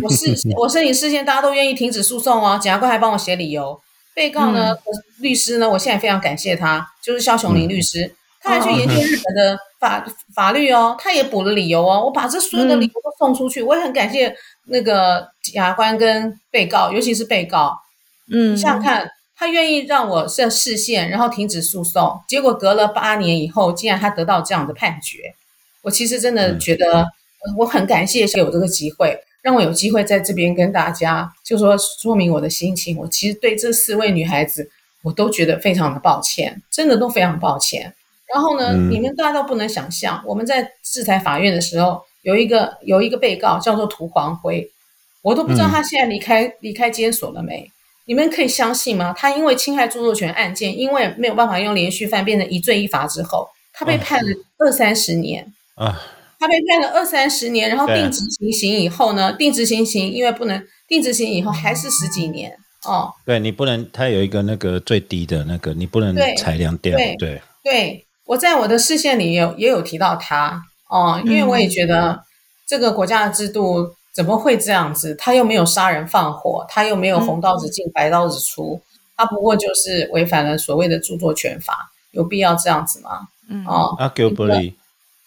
[0.02, 2.58] 我是我申请事件，大家都愿意停止诉讼哦。
[2.60, 3.80] 检察官还帮我写理由。
[4.14, 4.76] 被告呢，
[5.20, 10.04] 律师呢，我现在非常感谢他，就是肖雄林律师，他还去研究日本的法
[10.34, 12.04] 法律哦，他也补了理由哦。
[12.04, 17.78] 我把这所有的理由都送出去，我也很感谢那个检察官跟被告，尤其是被告。
[18.32, 19.10] 嗯，想想看。
[19.40, 25.32] 他愿意让我设视线，然后停止诉讼，结果隔了八年以后，竟然他得到这样的判决。
[25.82, 27.06] 我其实真的觉得，
[27.56, 32.96] 我很感谢有这个机会，让我有机会在这边跟大家就说说明我的心情。
[32.98, 34.70] 我其实对这四位女孩子，
[35.02, 37.94] 我都觉得非常的抱歉，真的都非常抱歉。
[38.32, 44.70] 然后呢，你们大家都不能想象，我们在制裁法院的时候，有一个有一个被告叫做涂黄辉，
[45.22, 47.70] 我都不知道他现在离开离开监所了没。
[48.04, 49.14] 你们可以相信吗？
[49.16, 55.98] 他因为侵害著作权案件，因为没有办法用连续犯，变成一罪一罚之后，他被判了二三十年啊！
[56.38, 59.32] 他被判了二三十年，然后定执行刑以后呢？
[59.32, 63.12] 定执行刑因为不能定执行以后还是十几年哦。
[63.26, 66.96] 对你不能，他有一个那个最低的那个，你不能裁量掉。
[66.96, 72.22] 对对，我在我的视线里有也有提到他哦，因为我也觉得
[72.66, 73.90] 这个国家的制度。
[74.14, 75.14] 怎么会这样子？
[75.14, 78.80] 他又没有杀人放火，他又没有红刀子进白刀子出，
[79.16, 83.28] 他不过就是违反了所谓的著作权法，有必要这样子吗？
[83.48, 84.74] 嗯哦，阿 Q 不离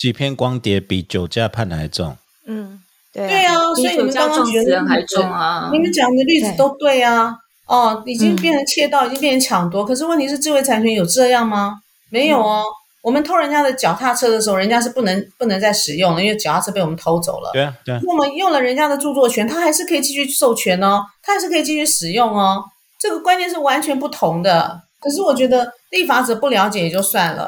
[0.02, 2.18] 几片光碟比酒驾判的还重。
[2.48, 2.82] 嗯，
[3.14, 5.70] 对对啊，所以你们刚刚觉得还重啊？
[5.72, 7.38] 你们讲的例子都对啊。
[7.68, 11.82] 哦，已经变成窃盗，已经变成抢夺，可是问题是智慧产权有这样吗？
[12.10, 12.66] 没有哦。
[13.04, 17.52] 我们偷人家的脚踏车的时候，人家是不能不能再使用了，因为脚踏车被我们偷走了。
[17.54, 18.02] 对啊，对啊。
[18.08, 22.64] 我们用了人家的著作权，他还是可以继续授权哦，他还是可以继续使用哦。
[23.00, 24.82] 这个观念是完全不同的。
[25.00, 27.48] 可是我觉得立法者不了解也就算了，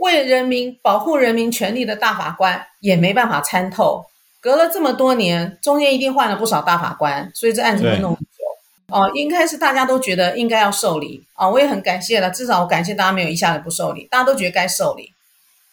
[0.00, 4.04] 为人民保护人民权利的大法官也没办法参透。
[4.42, 8.96] 隔了这么多年，中间一定换了不少大法官，所以这案子会弄很久。
[8.96, 15.12] 哦，应该是大家都觉得应该要受理啊，我也很感谢了，至少我感谢大家没有一下子不受理，大家都觉得该受理。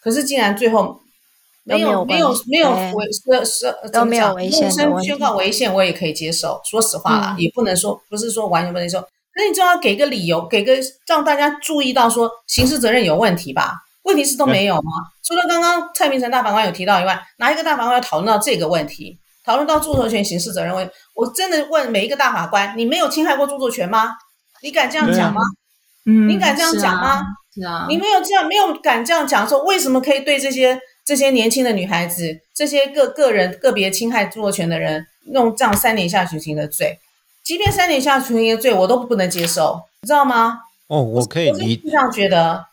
[0.00, 1.00] 可是竟然最后
[1.64, 6.60] 没有没有没有违是是都没有违宪宣宣告违宪，我也可以接受。
[6.64, 9.00] 说实话啦，也不能说不是说完全不能说，
[9.36, 10.76] 那你就要给个理由，给个
[11.06, 13.84] 让大家注意到说刑事责任有问题吧？
[14.08, 14.90] 问题是都没有吗？
[15.22, 19.18] 除了刚刚蔡明成大法官有提到以外，哪一个大法官要讨论到这个问题？
[19.44, 24.14] 讨论到著作权刑事责任问，我真的问每一个大法官：你没有侵害过著作权吗？
[24.62, 25.40] 你敢这样讲吗？
[26.06, 27.22] 嗯，你敢这样讲吗？
[27.54, 36.98] 是啊，你没有这样，没有敢这样讲，说为什么可以对这些这些年轻的女孩子，这些个个人个别侵害著作权的人弄这样三年下徒刑的罪？
[37.44, 40.60] 即便三年下徒刑的罪，我都不能接受，你知道吗？
[40.88, 42.67] 哦，我可以理，这样觉得。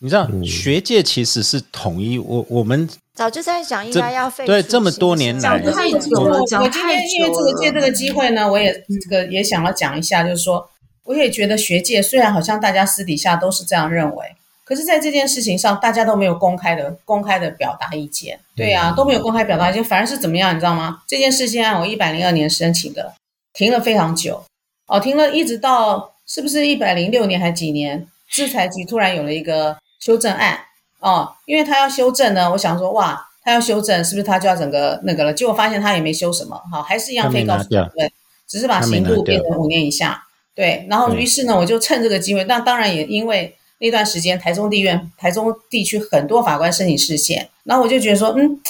[0.00, 0.44] 你知道嗯。
[0.44, 10.68] 学界其实是统一，我我们早就在讲应该要废除对这么多年来事案件太久了讲我我今天太因为这个借这个机会呢，我也这个也想要讲一下，就是说，
[11.04, 14.34] 我也觉得学界虽然好像大家私底下都是这样认为，
[14.64, 18.40] 可是在这件事情上，大家都没有公开的公开的表达意见。
[18.56, 21.02] 对啊，都没有公开表达意见，反而是怎么样，你知道吗？
[21.06, 23.12] 这件事情案我一百零二年申请的，
[23.52, 24.44] 停了非常久，
[24.86, 30.58] 哦，停了一直到是不是一百零六年还几年，制裁局突然有了一个修正案。
[30.98, 35.32] 哦，因为他要修正呢，我想说哇，他要修正，是不是他就要整个那个了？
[35.32, 37.56] 结果发现他也没修什么，好，还是一样他没非告
[37.96, 38.12] 对，
[38.46, 40.24] 只是把刑度变成五年以下。
[40.54, 48.60] 对，然后于是呢，我就趁这个机会，那当然也因为那段时间台中地院、台中地区很多法官申请释宪，然后我就觉得说，嗯，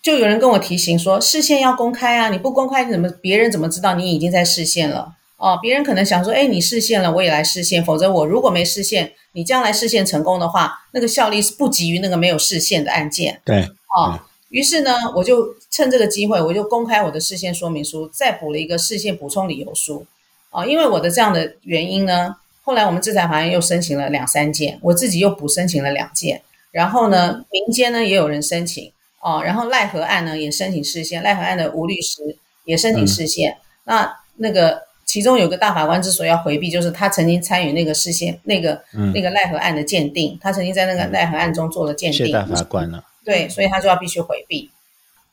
[0.00, 5.14] 就有人跟我提醒说，释宪要公开啊，你不公开，你怎么别人怎么知道你已经在释宪了？
[5.38, 13.40] 哦，别人可能想说，哎，你视线了，我也来视线，否则我如果没视线，你将来视线成功的话，那个效力是不及于那个没有视线的案件。
[13.44, 13.62] 对
[13.96, 14.20] 哦，
[14.50, 20.04] 于是呢，我就趁这个机会，我就公开我的事件说明书，再补了一个事件补充理由书。
[20.50, 33.58] 啊、因为我的这样的原因呢，后来我们制裁法院又申请了两三件，我自己又补申请了两件，然后呢，民间呢也有人申请哦，然后赖和案呢也申请视线，赖和案的吴律师也申请释宪。
[33.84, 42.26] 那那个其中有个大法官之所以要回避，就是他曾经参与那个释宪那个、嗯那个奈何案的鉴定，他曾经在那个奈何案中做了鉴定。
[42.26, 44.70] 谢大法官了，对，所以他就要必须回避。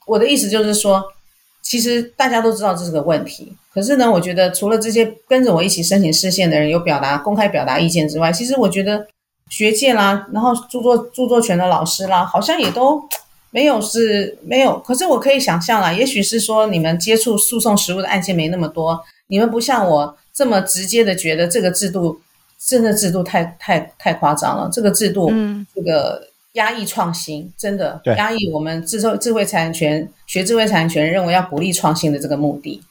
[0.07, 1.03] 我的意思就是说，
[1.61, 9.05] 其实大家都知道这是个问题，可是呢，我觉得除了这些跟着我一起申请视线的人有表达公开表达意见之外，其实我觉得
[9.49, 13.03] 学界啦，然后著作著作权的老师啦，好像也都
[13.51, 14.79] 没有是没有。
[14.79, 22.19] 可是我可以想象啦，也许是说你们接触诉讼实务的案件没那么多，你们不像我这么直接的觉得这个制度
[22.59, 32.81] 真的制度太太太夸张了，这个制度，嗯这个压抑创新，真的对压抑我们智慧智慧财产权学智慧财产权认为要鼓励创新的这个目的。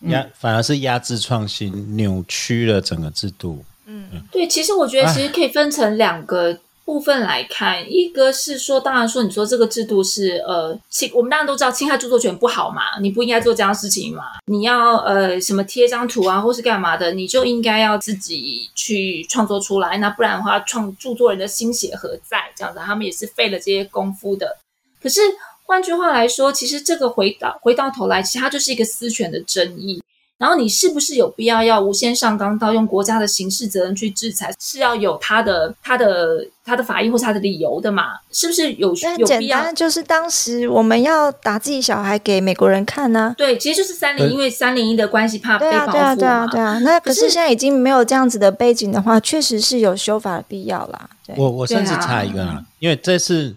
[0.00, 3.64] 压反而是压制创新，扭曲了整个制度。
[3.86, 22.52] 嗯对，其实我觉得其实可以分成两个部分来看，一个是说，当然说你说这个制度是呃侵，我们当然都知道侵害著作权不好嘛，你不应该做这样事情嘛，你要呃什么贴张图啊或是干嘛的，你就应该要自己去创作出来，那不然的话，创著作人的心血何在？
[22.54, 24.58] 这样子，他们也是费了这些功夫的。
[25.02, 25.20] 可是
[25.64, 30.02] 换句话来说，其实这个回到回到头来，其实它就是一个私权的争议。
[30.36, 34.52] 然后你是不是有必要要无限上纲到用国家的刑事责任去制裁？
[34.58, 38.14] 是要有他的他的他的法益或是他的理由的嘛？
[38.32, 39.74] 是不是有有必要单？
[39.74, 46.78] 就是当时我们要打自己小孩给美国人看呢、对，其实就是三零，因为三零一的关系怕被对啊，对啊，对啊，对啊。
[46.80, 51.08] 那可可是是现在已经没有这样子的背景的话，确实是有修法的必要啦。
[51.24, 53.54] 对，我我甚至对啊插一个啊，因为这次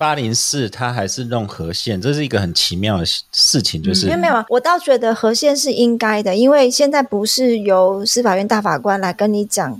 [0.00, 9.78] 八零四它还是弄和线，这是一个很奇妙的事事情，就是、没有没有，我倒觉得和线是应该的，因为现在不是由司法院大法官来跟你讲，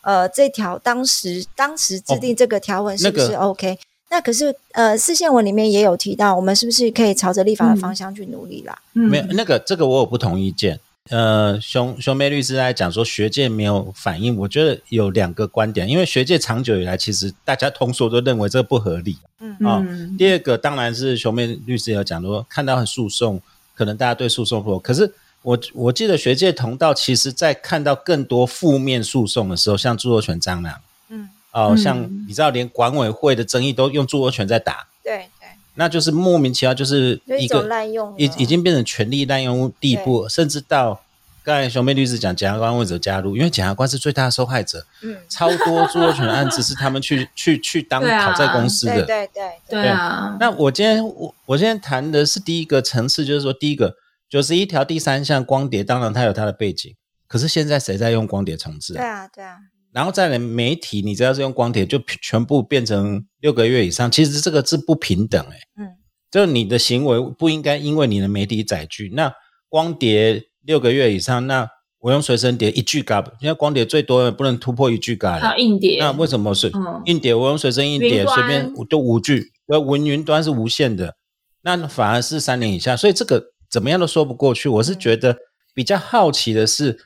[0.00, 3.78] 呃，这条当时当时制定这个条文是不是哦那个 OK？、
[4.10, 8.76] 那可是呃，四线文里面也有提到，我们是不是可以朝着立法的方向去努力啦？
[8.94, 10.80] 嗯没有那个这个我有不同意见。
[11.08, 19.18] 呃，熊熊妹律师在讲说学界没有反应，我觉得有两个观点，因为学界长久以来其实大家通说都认为这不合理。
[19.40, 19.52] 嗯。
[19.66, 23.40] 啊嗯第二个当然是熊妹律师有讲说，看到诉讼，
[23.74, 32.02] 可能大家对诉讼不，可是我我记得学界同道，其实在看到更多负面诉讼的时候，像著作权蟑螂，嗯，哦、嗯像。
[32.28, 35.39] 你知道，连管委会的争议都用著作权在打，对对，
[35.74, 41.00] 那就是莫名其妙，就是一个滥用，已已经变成权力滥用地步，甚至到
[41.42, 49.28] 刚才熊妹律师讲，检察官为者加入，因为检察官是最大的受害者，嗯，超多著作权的案子是他们去 去去当讨债公司的，对对
[49.68, 49.88] 对对。
[49.88, 53.94] 啊，那我今天我我今天谈的是第一个层次，就是说第一个
[54.28, 56.94] 九十一条第三项光碟，当然它有它的背景，
[57.26, 59.20] 可是现在谁在用光碟重置对啊？
[59.20, 59.56] 啊对啊，
[59.92, 65.88] 然后再来媒体，你只要是用光碟，就全部变成六个月以上，其实这个是不平等哎、嗯，
[66.30, 69.32] 就是你的行为不应该因为你的媒体载具，那
[69.68, 71.68] 光碟六个月以上，那
[71.98, 77.02] 我用随身碟一 G 嘎，现在光碟最多不能突破一 G 嘎还有硬碟，那为什么是嗯。
[77.04, 77.34] 硬碟？
[77.34, 81.14] 我用随身硬碟随便就五 G，呃，文云端是无限的，
[81.62, 84.68] 那反而是三年以下，所以这个怎么样都说不过去。
[84.68, 85.36] 我是觉得
[85.74, 86.98] 比较好奇的是，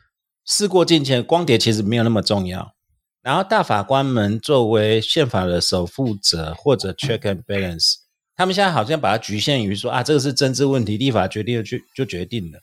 [0.45, 2.74] 事过境迁，光碟其实没有那么重要。
[3.22, 7.95] 然后大法官们作为宪法的守护者或者 check and balance，
[8.36, 12.61] 他们现在好像把它局限于说啊，这个是政治问题，立法决定了就就决定了。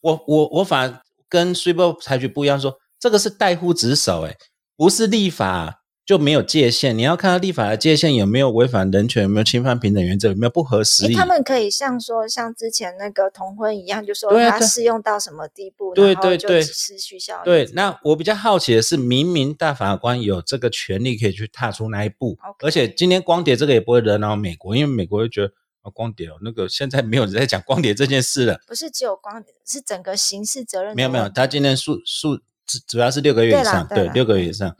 [0.00, 4.36] 我我我反而跟 s u p e 采取不一样，说这个是代护职守，哎，
[4.76, 5.81] 不是立法。
[6.04, 11.14] 就没有界限，你要看到立法的界限有没有违反人权，有没有侵犯平等原则，有没有不合时宜。
[11.14, 17.44] 他们可以像说像之前那个同婚一样，就说它适用到什么地步，对对对，失去效力。
[17.44, 28.58] 对，那我比较好奇的是，明明大法官有这个权利可以去踏出那一步，而且今天光碟这个也不会惹恼美国，因为美国会觉得啊，光碟哦，那个现在没有人在讲光碟这件事了。
[28.66, 30.96] 不是只有光碟，是整个刑事责任。
[30.96, 34.76] 没有没有，他今天诉诉主主要是六个月以上，对，六个月以上。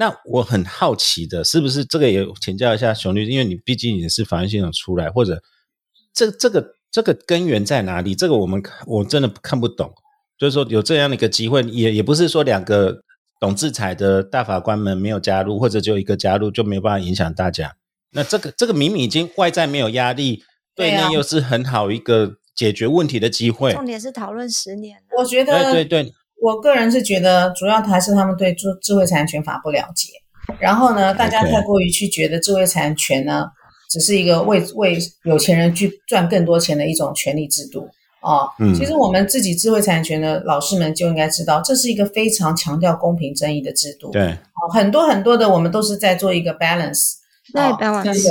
[0.00, 5.42] 那我很好奇的，是不是这个也请教一下熊律师，因为你毕竟也是法院系统出来，或者
[6.14, 8.14] 这这个这个根源在哪里？
[8.14, 9.92] 这个我们我真的看不懂。
[10.38, 13.02] 就是说有这样的一个机会，也也不是说两个
[13.38, 17.76] 懂制裁的大法官们没有加入，或者只有一个加入就没有办法影响大家。
[18.12, 20.42] 那这个这个明明已经外在没有压力，
[20.74, 23.74] 对内又是很好一个解决问题的机会。
[23.74, 26.14] 重点是讨论十年，我觉得对对对。
[26.40, 30.12] 我个人是觉得，主要还是他们对智智慧财产权法不了解，
[30.58, 33.46] 然后呢，大家太过于去觉得智慧财产权呢，
[33.90, 37.88] 只是一个为为有钱人去赚更多钱的一种权利制度
[38.22, 38.48] 哦。
[38.58, 44.10] 嗯，其实我们自己智慧财产权的老师们就应该知道，这是一个非常强调公平正义的制度。
[44.10, 47.16] 对，哦，很多很多的我们都是在做一个 balance，
[47.52, 48.28] 对 balance，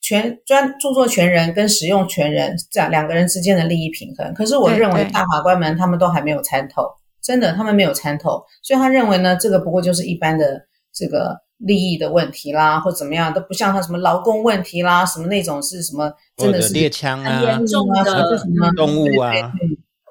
[0.00, 4.32] 权专著作权人跟使用权人这样两个人之间的利益平衡。
[4.32, 6.82] 可是我认为大法官们他们都还没有参透。
[7.26, 10.60] 真的，他们没有参透，所以他认为呢，这个不过就是一般的
[10.94, 18.04] 这个利益的问题啦，或怎么样，都不像他什么劳工问题啦，什么那种是什么，真的是猎枪啊，严重的
[18.38, 19.32] 什么动物啊，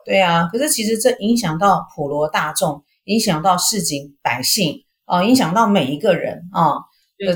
[0.03, 0.49] 对啊。
[0.51, 6.73] 可是其实这影响到普罗大众，影响到市井百姓啊，影响到每一个人啊，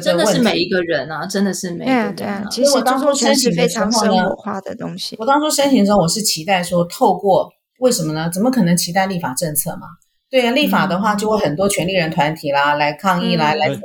[0.03, 2.15] 真的是每一个人啊，真的是每一个人。
[2.15, 5.15] 对啊，其实我当初申请非常生活化的东西。
[5.19, 7.49] 我当初申请的时候，我是期待说透过。
[7.80, 8.30] 为什么呢？
[8.32, 9.88] 怎么可能期待立法政策嘛？
[10.30, 13.82] 对啊，立法的话就会很多权利人团体啦来抗议来来怎么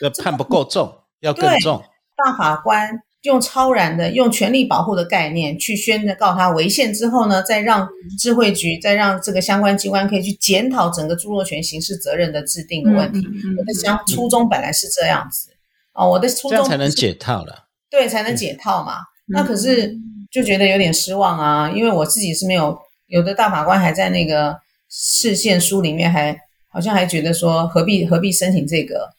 [0.00, 0.12] 样？
[0.22, 1.82] 判不够重，要更重。
[2.16, 13.26] 大法官用超然的、用权力保护的概念去宣告他违宪之后呢，再让智慧局、再让这个相关机关可以去检讨整个著作权刑事责任的制定的问题。
[13.58, 15.50] 我的想初衷本来是这样子
[15.94, 17.64] 哦，我的初衷才能解套了。
[17.90, 18.98] 对，才能解套嘛。
[19.26, 19.96] 那可是
[20.30, 22.78] 就觉得有点失望啊，因为我自己是没有。
[23.08, 24.56] 有的大法官还在那个
[24.88, 26.38] 视线书里面，还
[26.68, 29.10] 好像还觉得说何必何必申请这个？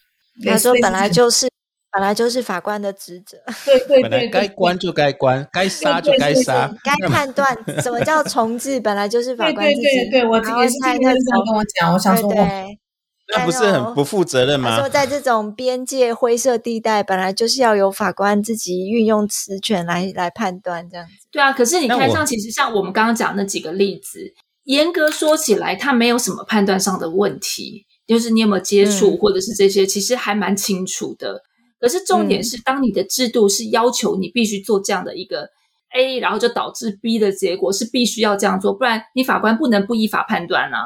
[0.45, 1.49] 他说本来就是
[1.91, 12.47] 本来就是法官的职责，对对对，该关就该关，该杀就该杀， 该判断什么叫重置，本来就是法官对对对，我也是听他这样跟我讲，我想说我。
[13.31, 14.77] 那不是很不负责任吗？
[14.79, 21.27] 说在这种边界灰色地带，本来就是要由法官自己运用职权来来判断这样子。
[21.31, 31.43] 对啊，可是你看，像其实像我们刚刚讲那几个例子，严格说起来，它没有什么判断上的问题，就是你有没有接触或者是这些，其实还蛮清楚的。
[31.79, 35.49] 可是重点是，当你的制度是要求你必须做这样的一个
[35.95, 40.79] A，然后就导致 B 的结果是必须要这样做，不然你法官不能不依法判断啊。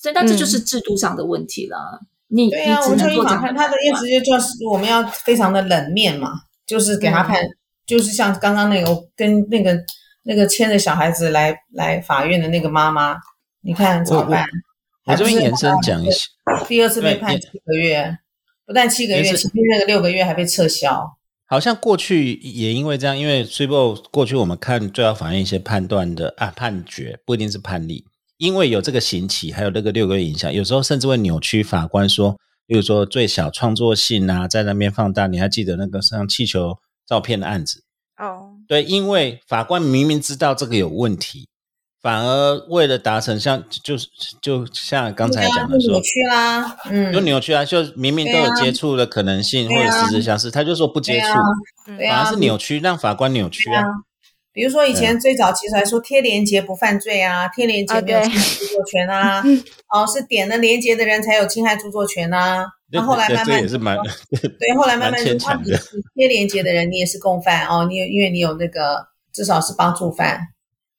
[0.00, 2.00] 所以，那这就是制度上的问题了。
[2.28, 7.42] 你对啊，我就依法判，他的意思就就是我们要非常的冷面嘛，就是给他判，
[7.84, 9.76] 就是像刚刚那个跟那个
[10.22, 13.16] 那个牵着小孩子来来法院的那个妈妈，
[13.62, 14.46] 你看怎么办？
[15.06, 16.28] 我这边延伸讲一下，
[16.68, 18.16] 第二次被判七个月，
[18.64, 21.18] 不但七个月，前面那个六个月还被撤销。
[21.46, 28.04] 好像过去也因为这样，因为 Triple 过去我们看最高法院一些判断的啊判决，不一定是判例。
[28.40, 35.26] 因为有这个刑期，还有那个六个月影响，有时候甚至会扭曲法官说，比如说最小创作性啊，在那边放大。
[35.26, 37.82] 你还记得那个像气球照片的案子？
[38.16, 41.48] 哦，对，因为法官明明知道这个有问题，
[42.00, 44.06] 反而为了达成像就是
[44.40, 51.26] 就像刚才讲的说扭曲啦，嗯，就扭曲啊，就明明都有接触的可能性或者实质相似，他就说不接触，
[52.08, 53.84] 反而是扭曲，让法官扭曲啊。
[54.52, 59.42] 比如说以前最早其实还说贴连接不犯罪啊，贴连接没有侵害著作权啊，
[59.94, 62.66] 哦是点了连接的人才有侵害著作权啊。
[62.92, 63.96] 那后来慢慢也是蛮
[64.30, 65.34] 对，后来慢慢说
[66.14, 70.40] 贴连接的人你也是共犯哦，你因为你有那个至少是帮助犯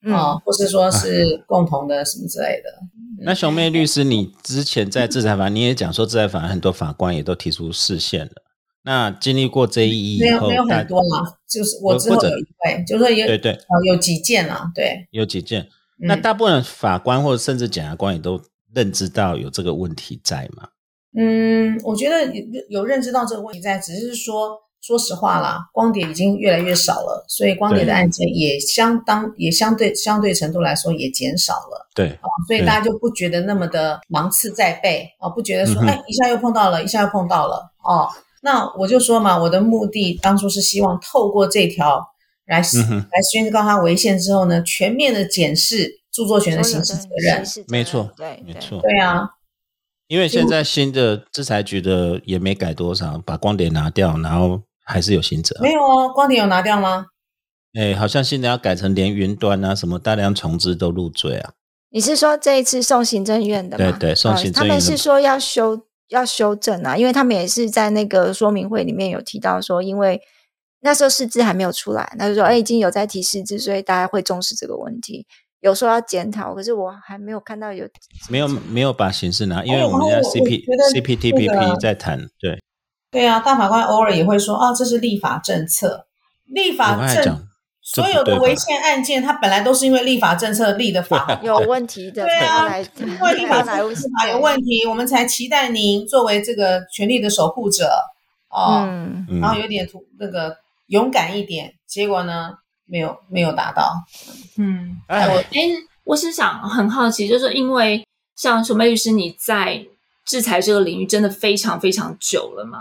[0.05, 2.69] 哦，或是说是共同的什么之类的。
[3.23, 8.31] 那熊妹律师，你之前在制裁法你也讲说制裁法很多法官也都提出视线了。
[8.83, 13.57] 那经历过这一没有没有很多嘛，就是我之后有一位，就是说有对对，
[13.87, 15.67] 有几件啦，对，有几件。
[15.99, 18.41] 那大部分法官或者甚至检察官也都
[18.73, 20.69] 认知到有这个问题在嘛？
[21.15, 31.87] 嗯，我觉得有有认知到这个问题在，只是说，说实话啦，光碟已经越来越少了，所以光碟的对案件也相当也相对相对程度来说也减少了。
[31.93, 38.09] 对，哦，所以大家就不觉得那么的芒刺在背啊，不觉得说嗯哎一下又碰到了，一下又碰到了哦。
[38.41, 42.07] 那我就说嘛，我的目的当初是希望透过这条
[42.45, 47.43] 来、嗯来宣告它违宪之后呢，全面的检视著作权的刑事责任。
[47.67, 48.81] 没错对，没错。
[48.81, 49.29] 对啊，
[50.07, 55.57] 因为现在新的制裁局的也没改多少，把光碟拿掉，然后还是有刑责。
[55.61, 57.05] 没有哦，光碟有拿掉吗？
[57.79, 61.53] 哎，好像现在要改成连云端啊，什么大量重置都入罪啊。
[61.93, 63.97] 你是说这一次送行政院的吗？
[63.97, 65.79] 对对送行政院他们是说要修
[66.11, 70.21] 要修正啊，因为他们也是在那个说明会里面有提到说，因为
[70.81, 75.25] 那时候释字还没有出来，他就说哎已经有在提释字，所以大家会重视这个问题，
[75.61, 77.87] 有时候要检讨，可是我还没有看到有
[78.29, 82.61] 没有没有把形式拿，因为我们在 CP 我觉得那 CPTPP 在谈，对，
[83.11, 86.07] 对啊，大法官偶尔也会说啊，这是立法政策，
[86.45, 87.47] 立法政
[87.93, 97.91] 所有的违宪案件，它本来都是因为立法政策立的法， 有问题的对啊因为立法司法有问题，我们才期待您作为这个权力的守护者
[98.49, 98.87] 哦，
[99.41, 100.55] 然后有点图那个
[100.87, 102.51] 勇敢一点，结果呢
[102.85, 103.93] 没有没有达到。
[104.57, 105.27] 嗯，哎。
[105.27, 105.59] 我哎，
[106.03, 109.85] 我是想很好奇，就是因为像熊妹律师你在
[110.25, 112.79] 制裁这个领域真的非常非常久了嘛？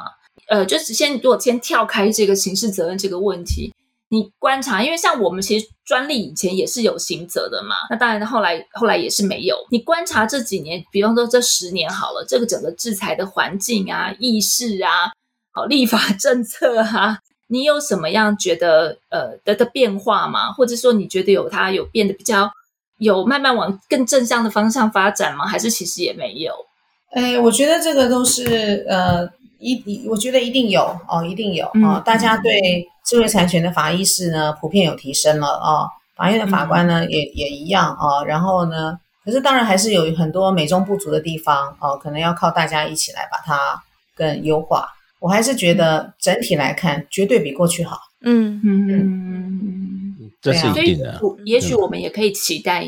[0.49, 3.73] 呃，就是先如果先跳开这个刑事责任这个问题，
[4.13, 9.57] 你观察，因为像我们其实专利以前也是有刑责的嘛，那当然后来后来也是没有。
[9.71, 15.13] 你观察这几年，比方说这十年好了，这个整个制裁的环境啊、意识啊、
[15.53, 20.53] 好立法 政策啊，你有什么样觉得呃的的变化吗？
[20.53, 22.51] 或者说你觉得有它有变得比较
[22.99, 25.47] 有慢慢往更正向的方向发展吗？
[25.47, 26.53] 还是其实也没有？
[27.13, 29.29] 哎，我觉得这个都是呃
[29.61, 32.03] 一一，我觉得一定有哦，一定有嗯哦。
[32.05, 35.87] 大家对智慧产权的法意识呢，普遍有提升了哦。
[36.17, 38.25] 法院的法官呢，也也一样哦。
[38.27, 43.83] 然后呢，可是当然还是有很多美中不足的地方哦，可能要靠大家一起来把它
[44.17, 44.89] 更优化。
[45.19, 47.99] 我还是觉得整体来看，绝对比过去好。
[48.23, 51.19] 嗯嗯嗯，这是所以一定的。
[51.23, 52.87] 我也许我们也可以期待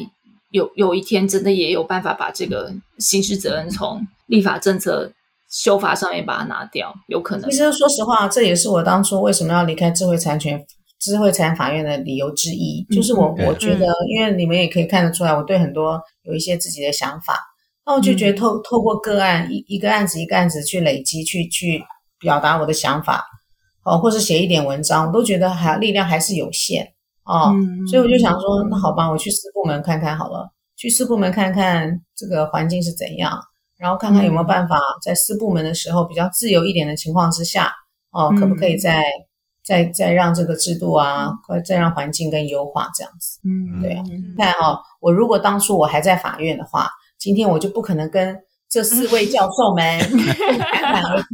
[0.51, 5.11] 有有一天真的也有办法把这个刑事责任从立法政策
[5.53, 7.57] 修法上面把它拿掉，有可能其。
[7.57, 10.59] 实说实话，这也是我当初为什么要离开智慧产权、
[10.99, 12.83] 智慧产法院的理由之一。
[12.91, 17.39] 就是我嗯我觉得，因为你们也可以看得出来，我对很多有一些自己的想法。
[17.85, 21.83] 那我就觉得透透过个案一一个案子一个案子去累积，去去
[22.19, 23.23] 表达我的想法，
[23.85, 26.87] 哦，或是写一点文章，我都觉得还力量还是有限
[27.25, 27.53] 哦。
[27.55, 33.39] 嗯所以我就想说，那好吧，我去四部门看看好了，去四部门看看这个环境是怎样，
[33.83, 37.69] 然后看看有没有办法在四部门的时候比较自由一点的情况之下，
[38.13, 39.03] 哦，可不可以再
[39.65, 41.33] 再再让这个制度啊，
[41.65, 43.41] 再让环境更优化这样子？
[43.45, 48.39] 嗯，对啊你看哦，我如果当初我还在法院的话，今天我就不可能跟
[48.71, 51.27] 这四位教授们侃侃而谈，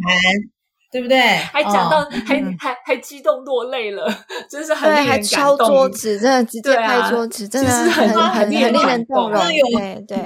[0.90, 1.18] 对不对？
[1.18, 4.06] 还讲到、哦还还还激动落泪了，
[4.50, 9.46] 真是很令人感敲动桌子，真的直接拍桌子，真的是很很很令人动动容。
[9.46, 10.18] 对对，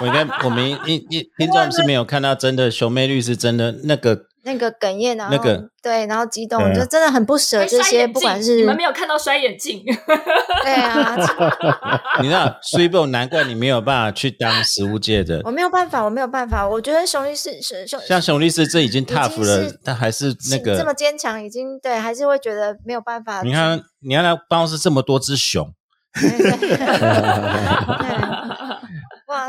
[0.00, 9.82] 我应该我们一一听众是没有看到真的熊妹律师真的那个那个哽咽，然后那个对，然后激动，对就真的很不舍这些，不管是镜你们没有看到摔眼镜，
[10.62, 11.16] 对啊，
[12.20, 16.68] 你知道 s u p e 难怪你没有办法去当食物界的我，没有办法，我没有办法。
[16.68, 23.42] 我觉得熊律师是熊像熊律师这已经 tough 了是，但还是那个这么个，坚强，已经对，还是会觉得没有办法。
[23.42, 25.72] 你看你看他办公室这么多只熊，
[26.20, 26.58] 对，对
[29.26, 29.48] 哇，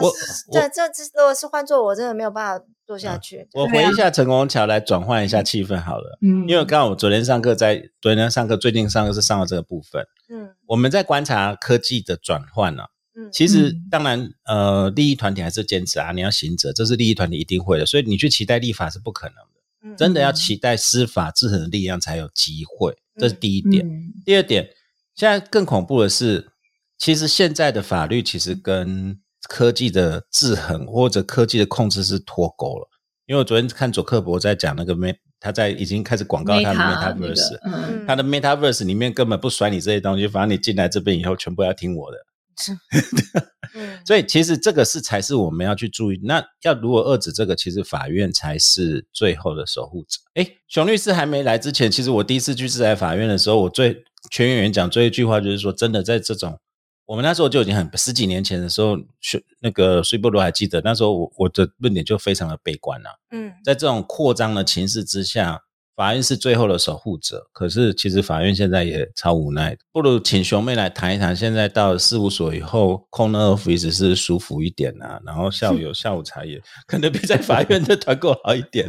[0.53, 3.47] 这这这如果是换做我，真的没有办法做下去。
[3.53, 12.88] 我回一下陈功桥来转换一下气氛好了，嗯因为刚刚我昨天上课在昨天上课，最近上课是上了这个部分，嗯我们在观察科技的转换啊。
[13.17, 23.88] 嗯，其实嗯当然，呃，利益团体还是坚持啊，你要行者，这是利益团体一定会的，所以你去期待立法是不可能的，嗯真的要期待司法制衡的力量才有机会，这是第一点。
[23.88, 24.69] 嗯第二点，
[25.15, 26.49] 现在更恐怖的是，
[26.97, 29.17] 其实现在的法律其实跟
[29.47, 32.89] 科技的制衡或者科技的控制是脱钩了。
[33.25, 42.17] 因为我昨天看佐克伯在讲那个 Meta，他在已经开始广告他的 Metaverse，、个嗯嗯他的 Metaverse 里面根本不甩你这些东西，反正你进来这边以后全部要听我的。
[43.75, 46.19] 嗯所以其实这个是才是我们要去注意。
[46.23, 50.19] 那要如何遏制这个，其实法院才是最后的守护者。
[50.35, 56.57] 哎，熊律师还没来之前，其实我第一次去制裁法院的时候，我最全员演讲最后一句话就是说，真的在这种
[57.06, 65.62] 我们那时候就已经很十几年前的时候，是那个苏波罗还记得那时候我我的论点就非常的悲观了、嗯，在这种扩张的情势之下，
[65.95, 67.47] 法院是最后的守护者。
[67.53, 71.36] 可是其实法院现在也超无奈的，不如请熊妹来谈一谈。
[71.36, 78.88] 现在到事务所以后，corner office 是舒服一点啊，然后下午有 下午茶也可能比在法院的团购好一点。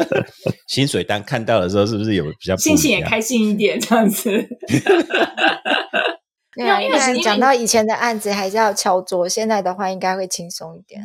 [0.68, 2.90] 薪水单看到的时候，是不是有比较心情？
[2.92, 4.30] 也开心一点，这样子。
[6.54, 11.02] 对啊，因为因为因为讲到以前的案子还是要敲桌，现在的话应该会轻松一点。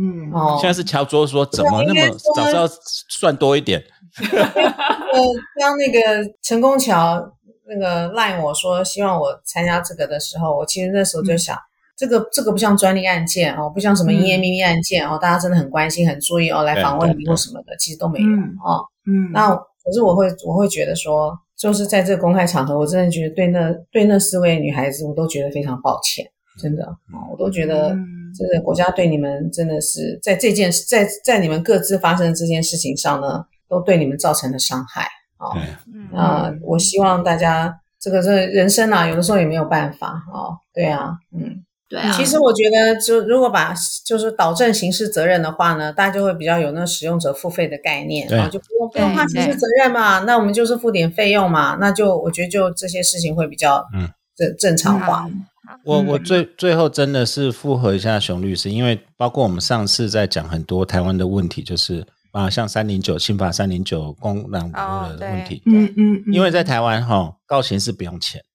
[0.00, 2.68] 嗯，哦，现在是敲桌说怎么那么早知道
[3.08, 3.82] 算多一点？
[4.22, 5.20] 呃，
[5.60, 6.00] 当那个
[6.42, 7.20] 陈功桥
[7.66, 11.58] 那个赖我说希望我参加这个的时候，我其实那时候就想，
[11.96, 18.84] 这个这个不像专利案件哦，不像什么营业秘密案件哦，大家真的很关心、很注意哦，来访问你或什么的，其实都没有嗯哦。
[19.04, 26.24] 嗯，那可是我会我会觉得说，就是在这个公开场合，我真的觉得对那对那四位女孩子，我都觉得非常抱歉，
[26.58, 27.88] 真的啊，我都觉得。
[27.94, 35.50] 嗯真的，国家对你们真的是在这件事，在在你们各自发生的这件事情上呢，都对你们造成了伤害啊。
[35.54, 40.60] 对嗯那、我希望大家这个这个人生啊，有的时候也没有办法啊。
[40.74, 43.74] 对啊，嗯，对啊，其实我觉得，就如果把
[44.04, 55.24] 就是导正刑事责任的话呢，大家就会比较有那使用者付费的概念对啊，就不用不用怕刑事责任嘛，那我们就是付点费用嘛，那就我觉得就这些事情会比较嗯正正常化。
[55.28, 55.44] 嗯
[55.84, 56.24] 我我嗯。
[56.24, 66.32] 最最后真的是附和一下熊律师，因为包括我们上次在讲很多台湾的问题，就是啊，像三零九刑法三零九公然侮辱的问题，嗯嗯，嗯。
[66.32, 68.47] 因为在台湾哈、告刑是不用钱，对，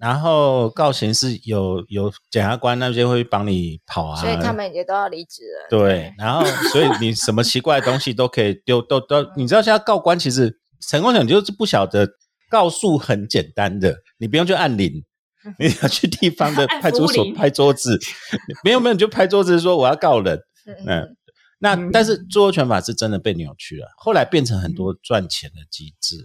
[0.00, 5.66] 然后告刑是有有检察官那些会帮你跑啊，所以他们也都要离职了。
[5.70, 12.08] 对，然后所以你什么奇怪的东西都可以丢，都都，你知道现在告官其实陈功强就是不晓得
[12.48, 15.04] 告诉很简单的，你不用去按铃。
[15.56, 17.96] 你要去地方的派出所拍桌子，
[18.64, 20.36] 没有没有，你就拍桌子说我要告人。
[20.66, 21.16] 嗯嗯，
[21.60, 26.16] 那嗯但是著作权法是真的被扭曲了，后来变成很多赚钱的机制，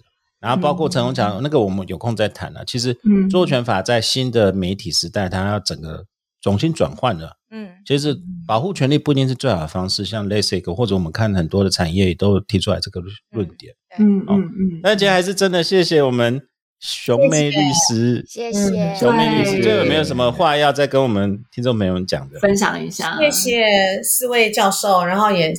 [0.43, 2.61] 然后包括陈宏强那个，我们有空再谈啊。
[2.67, 6.03] 其实嗯著作权法在新的媒体时代，它要整个
[6.41, 7.37] 重新转换了。
[7.49, 8.13] 嗯其实
[8.45, 13.73] 保护权利不一定是最好的方式，像 LASIK 或者我们看很多的产业也都提出来这个论点。
[13.97, 16.41] 嗯嗯嗯，那今天还是真的谢谢我们
[16.79, 22.39] 熊妹律师，谢谢熊妹律师，对最后有没有什么话要再跟我们听众朋友们讲的？
[22.39, 25.53] 分享一下，谢谢四位教授，然后也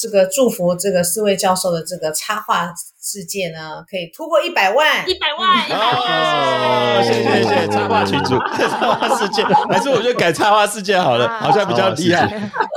[0.00, 2.72] 这个祝福这个四位教授的这个插画
[3.02, 5.06] 世界呢，可以突破一百万。
[5.06, 12.26] 一百万，一百哦，万，谢谢谢谢插画群主， 插画世界，还是我就改插画世界好了，好像比较厉害。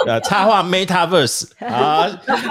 [0.05, 2.07] 呃，插画 Metaverse，好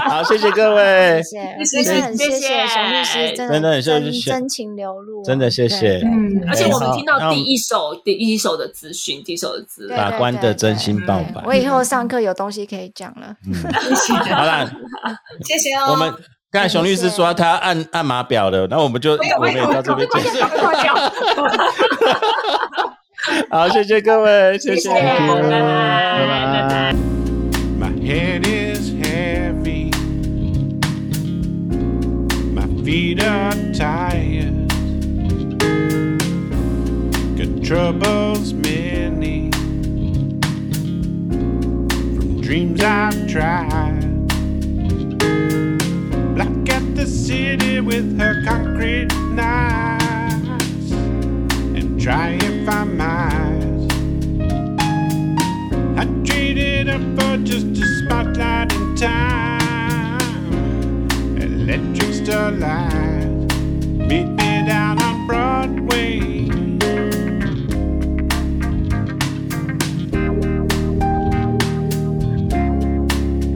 [0.09, 11.43] 好，谢谢各位，谢谢，真的很谢谢熊律师，真的很谢真谢真情流露，真的谢谢对嗯，而且我们听到第一手第一手的资讯，第一手的资对料，法官的真心报白。
[11.45, 13.35] 我以后上课有东西可以讲了。
[13.47, 13.55] 嗯，
[14.35, 14.71] 好啦，
[15.45, 15.91] 谢谢哦。
[15.91, 16.13] 我们
[16.51, 20.39] 刚才熊律师说他要按按码表的，然后我们就我们也到这边结束。
[23.51, 27.22] 好，谢谢各位，谢谢，谢拜拜拜拜。
[28.13, 29.91] Head is heavy.
[32.53, 34.69] My feet are tired.
[37.39, 39.51] Got troubles many
[42.15, 44.29] from dreams I've tried.
[46.35, 53.52] Black at the city with her concrete knives and try if I might.
[57.17, 60.21] for just a spotlight in time.
[61.39, 63.49] Electric starlight
[64.09, 65.02] beat me down.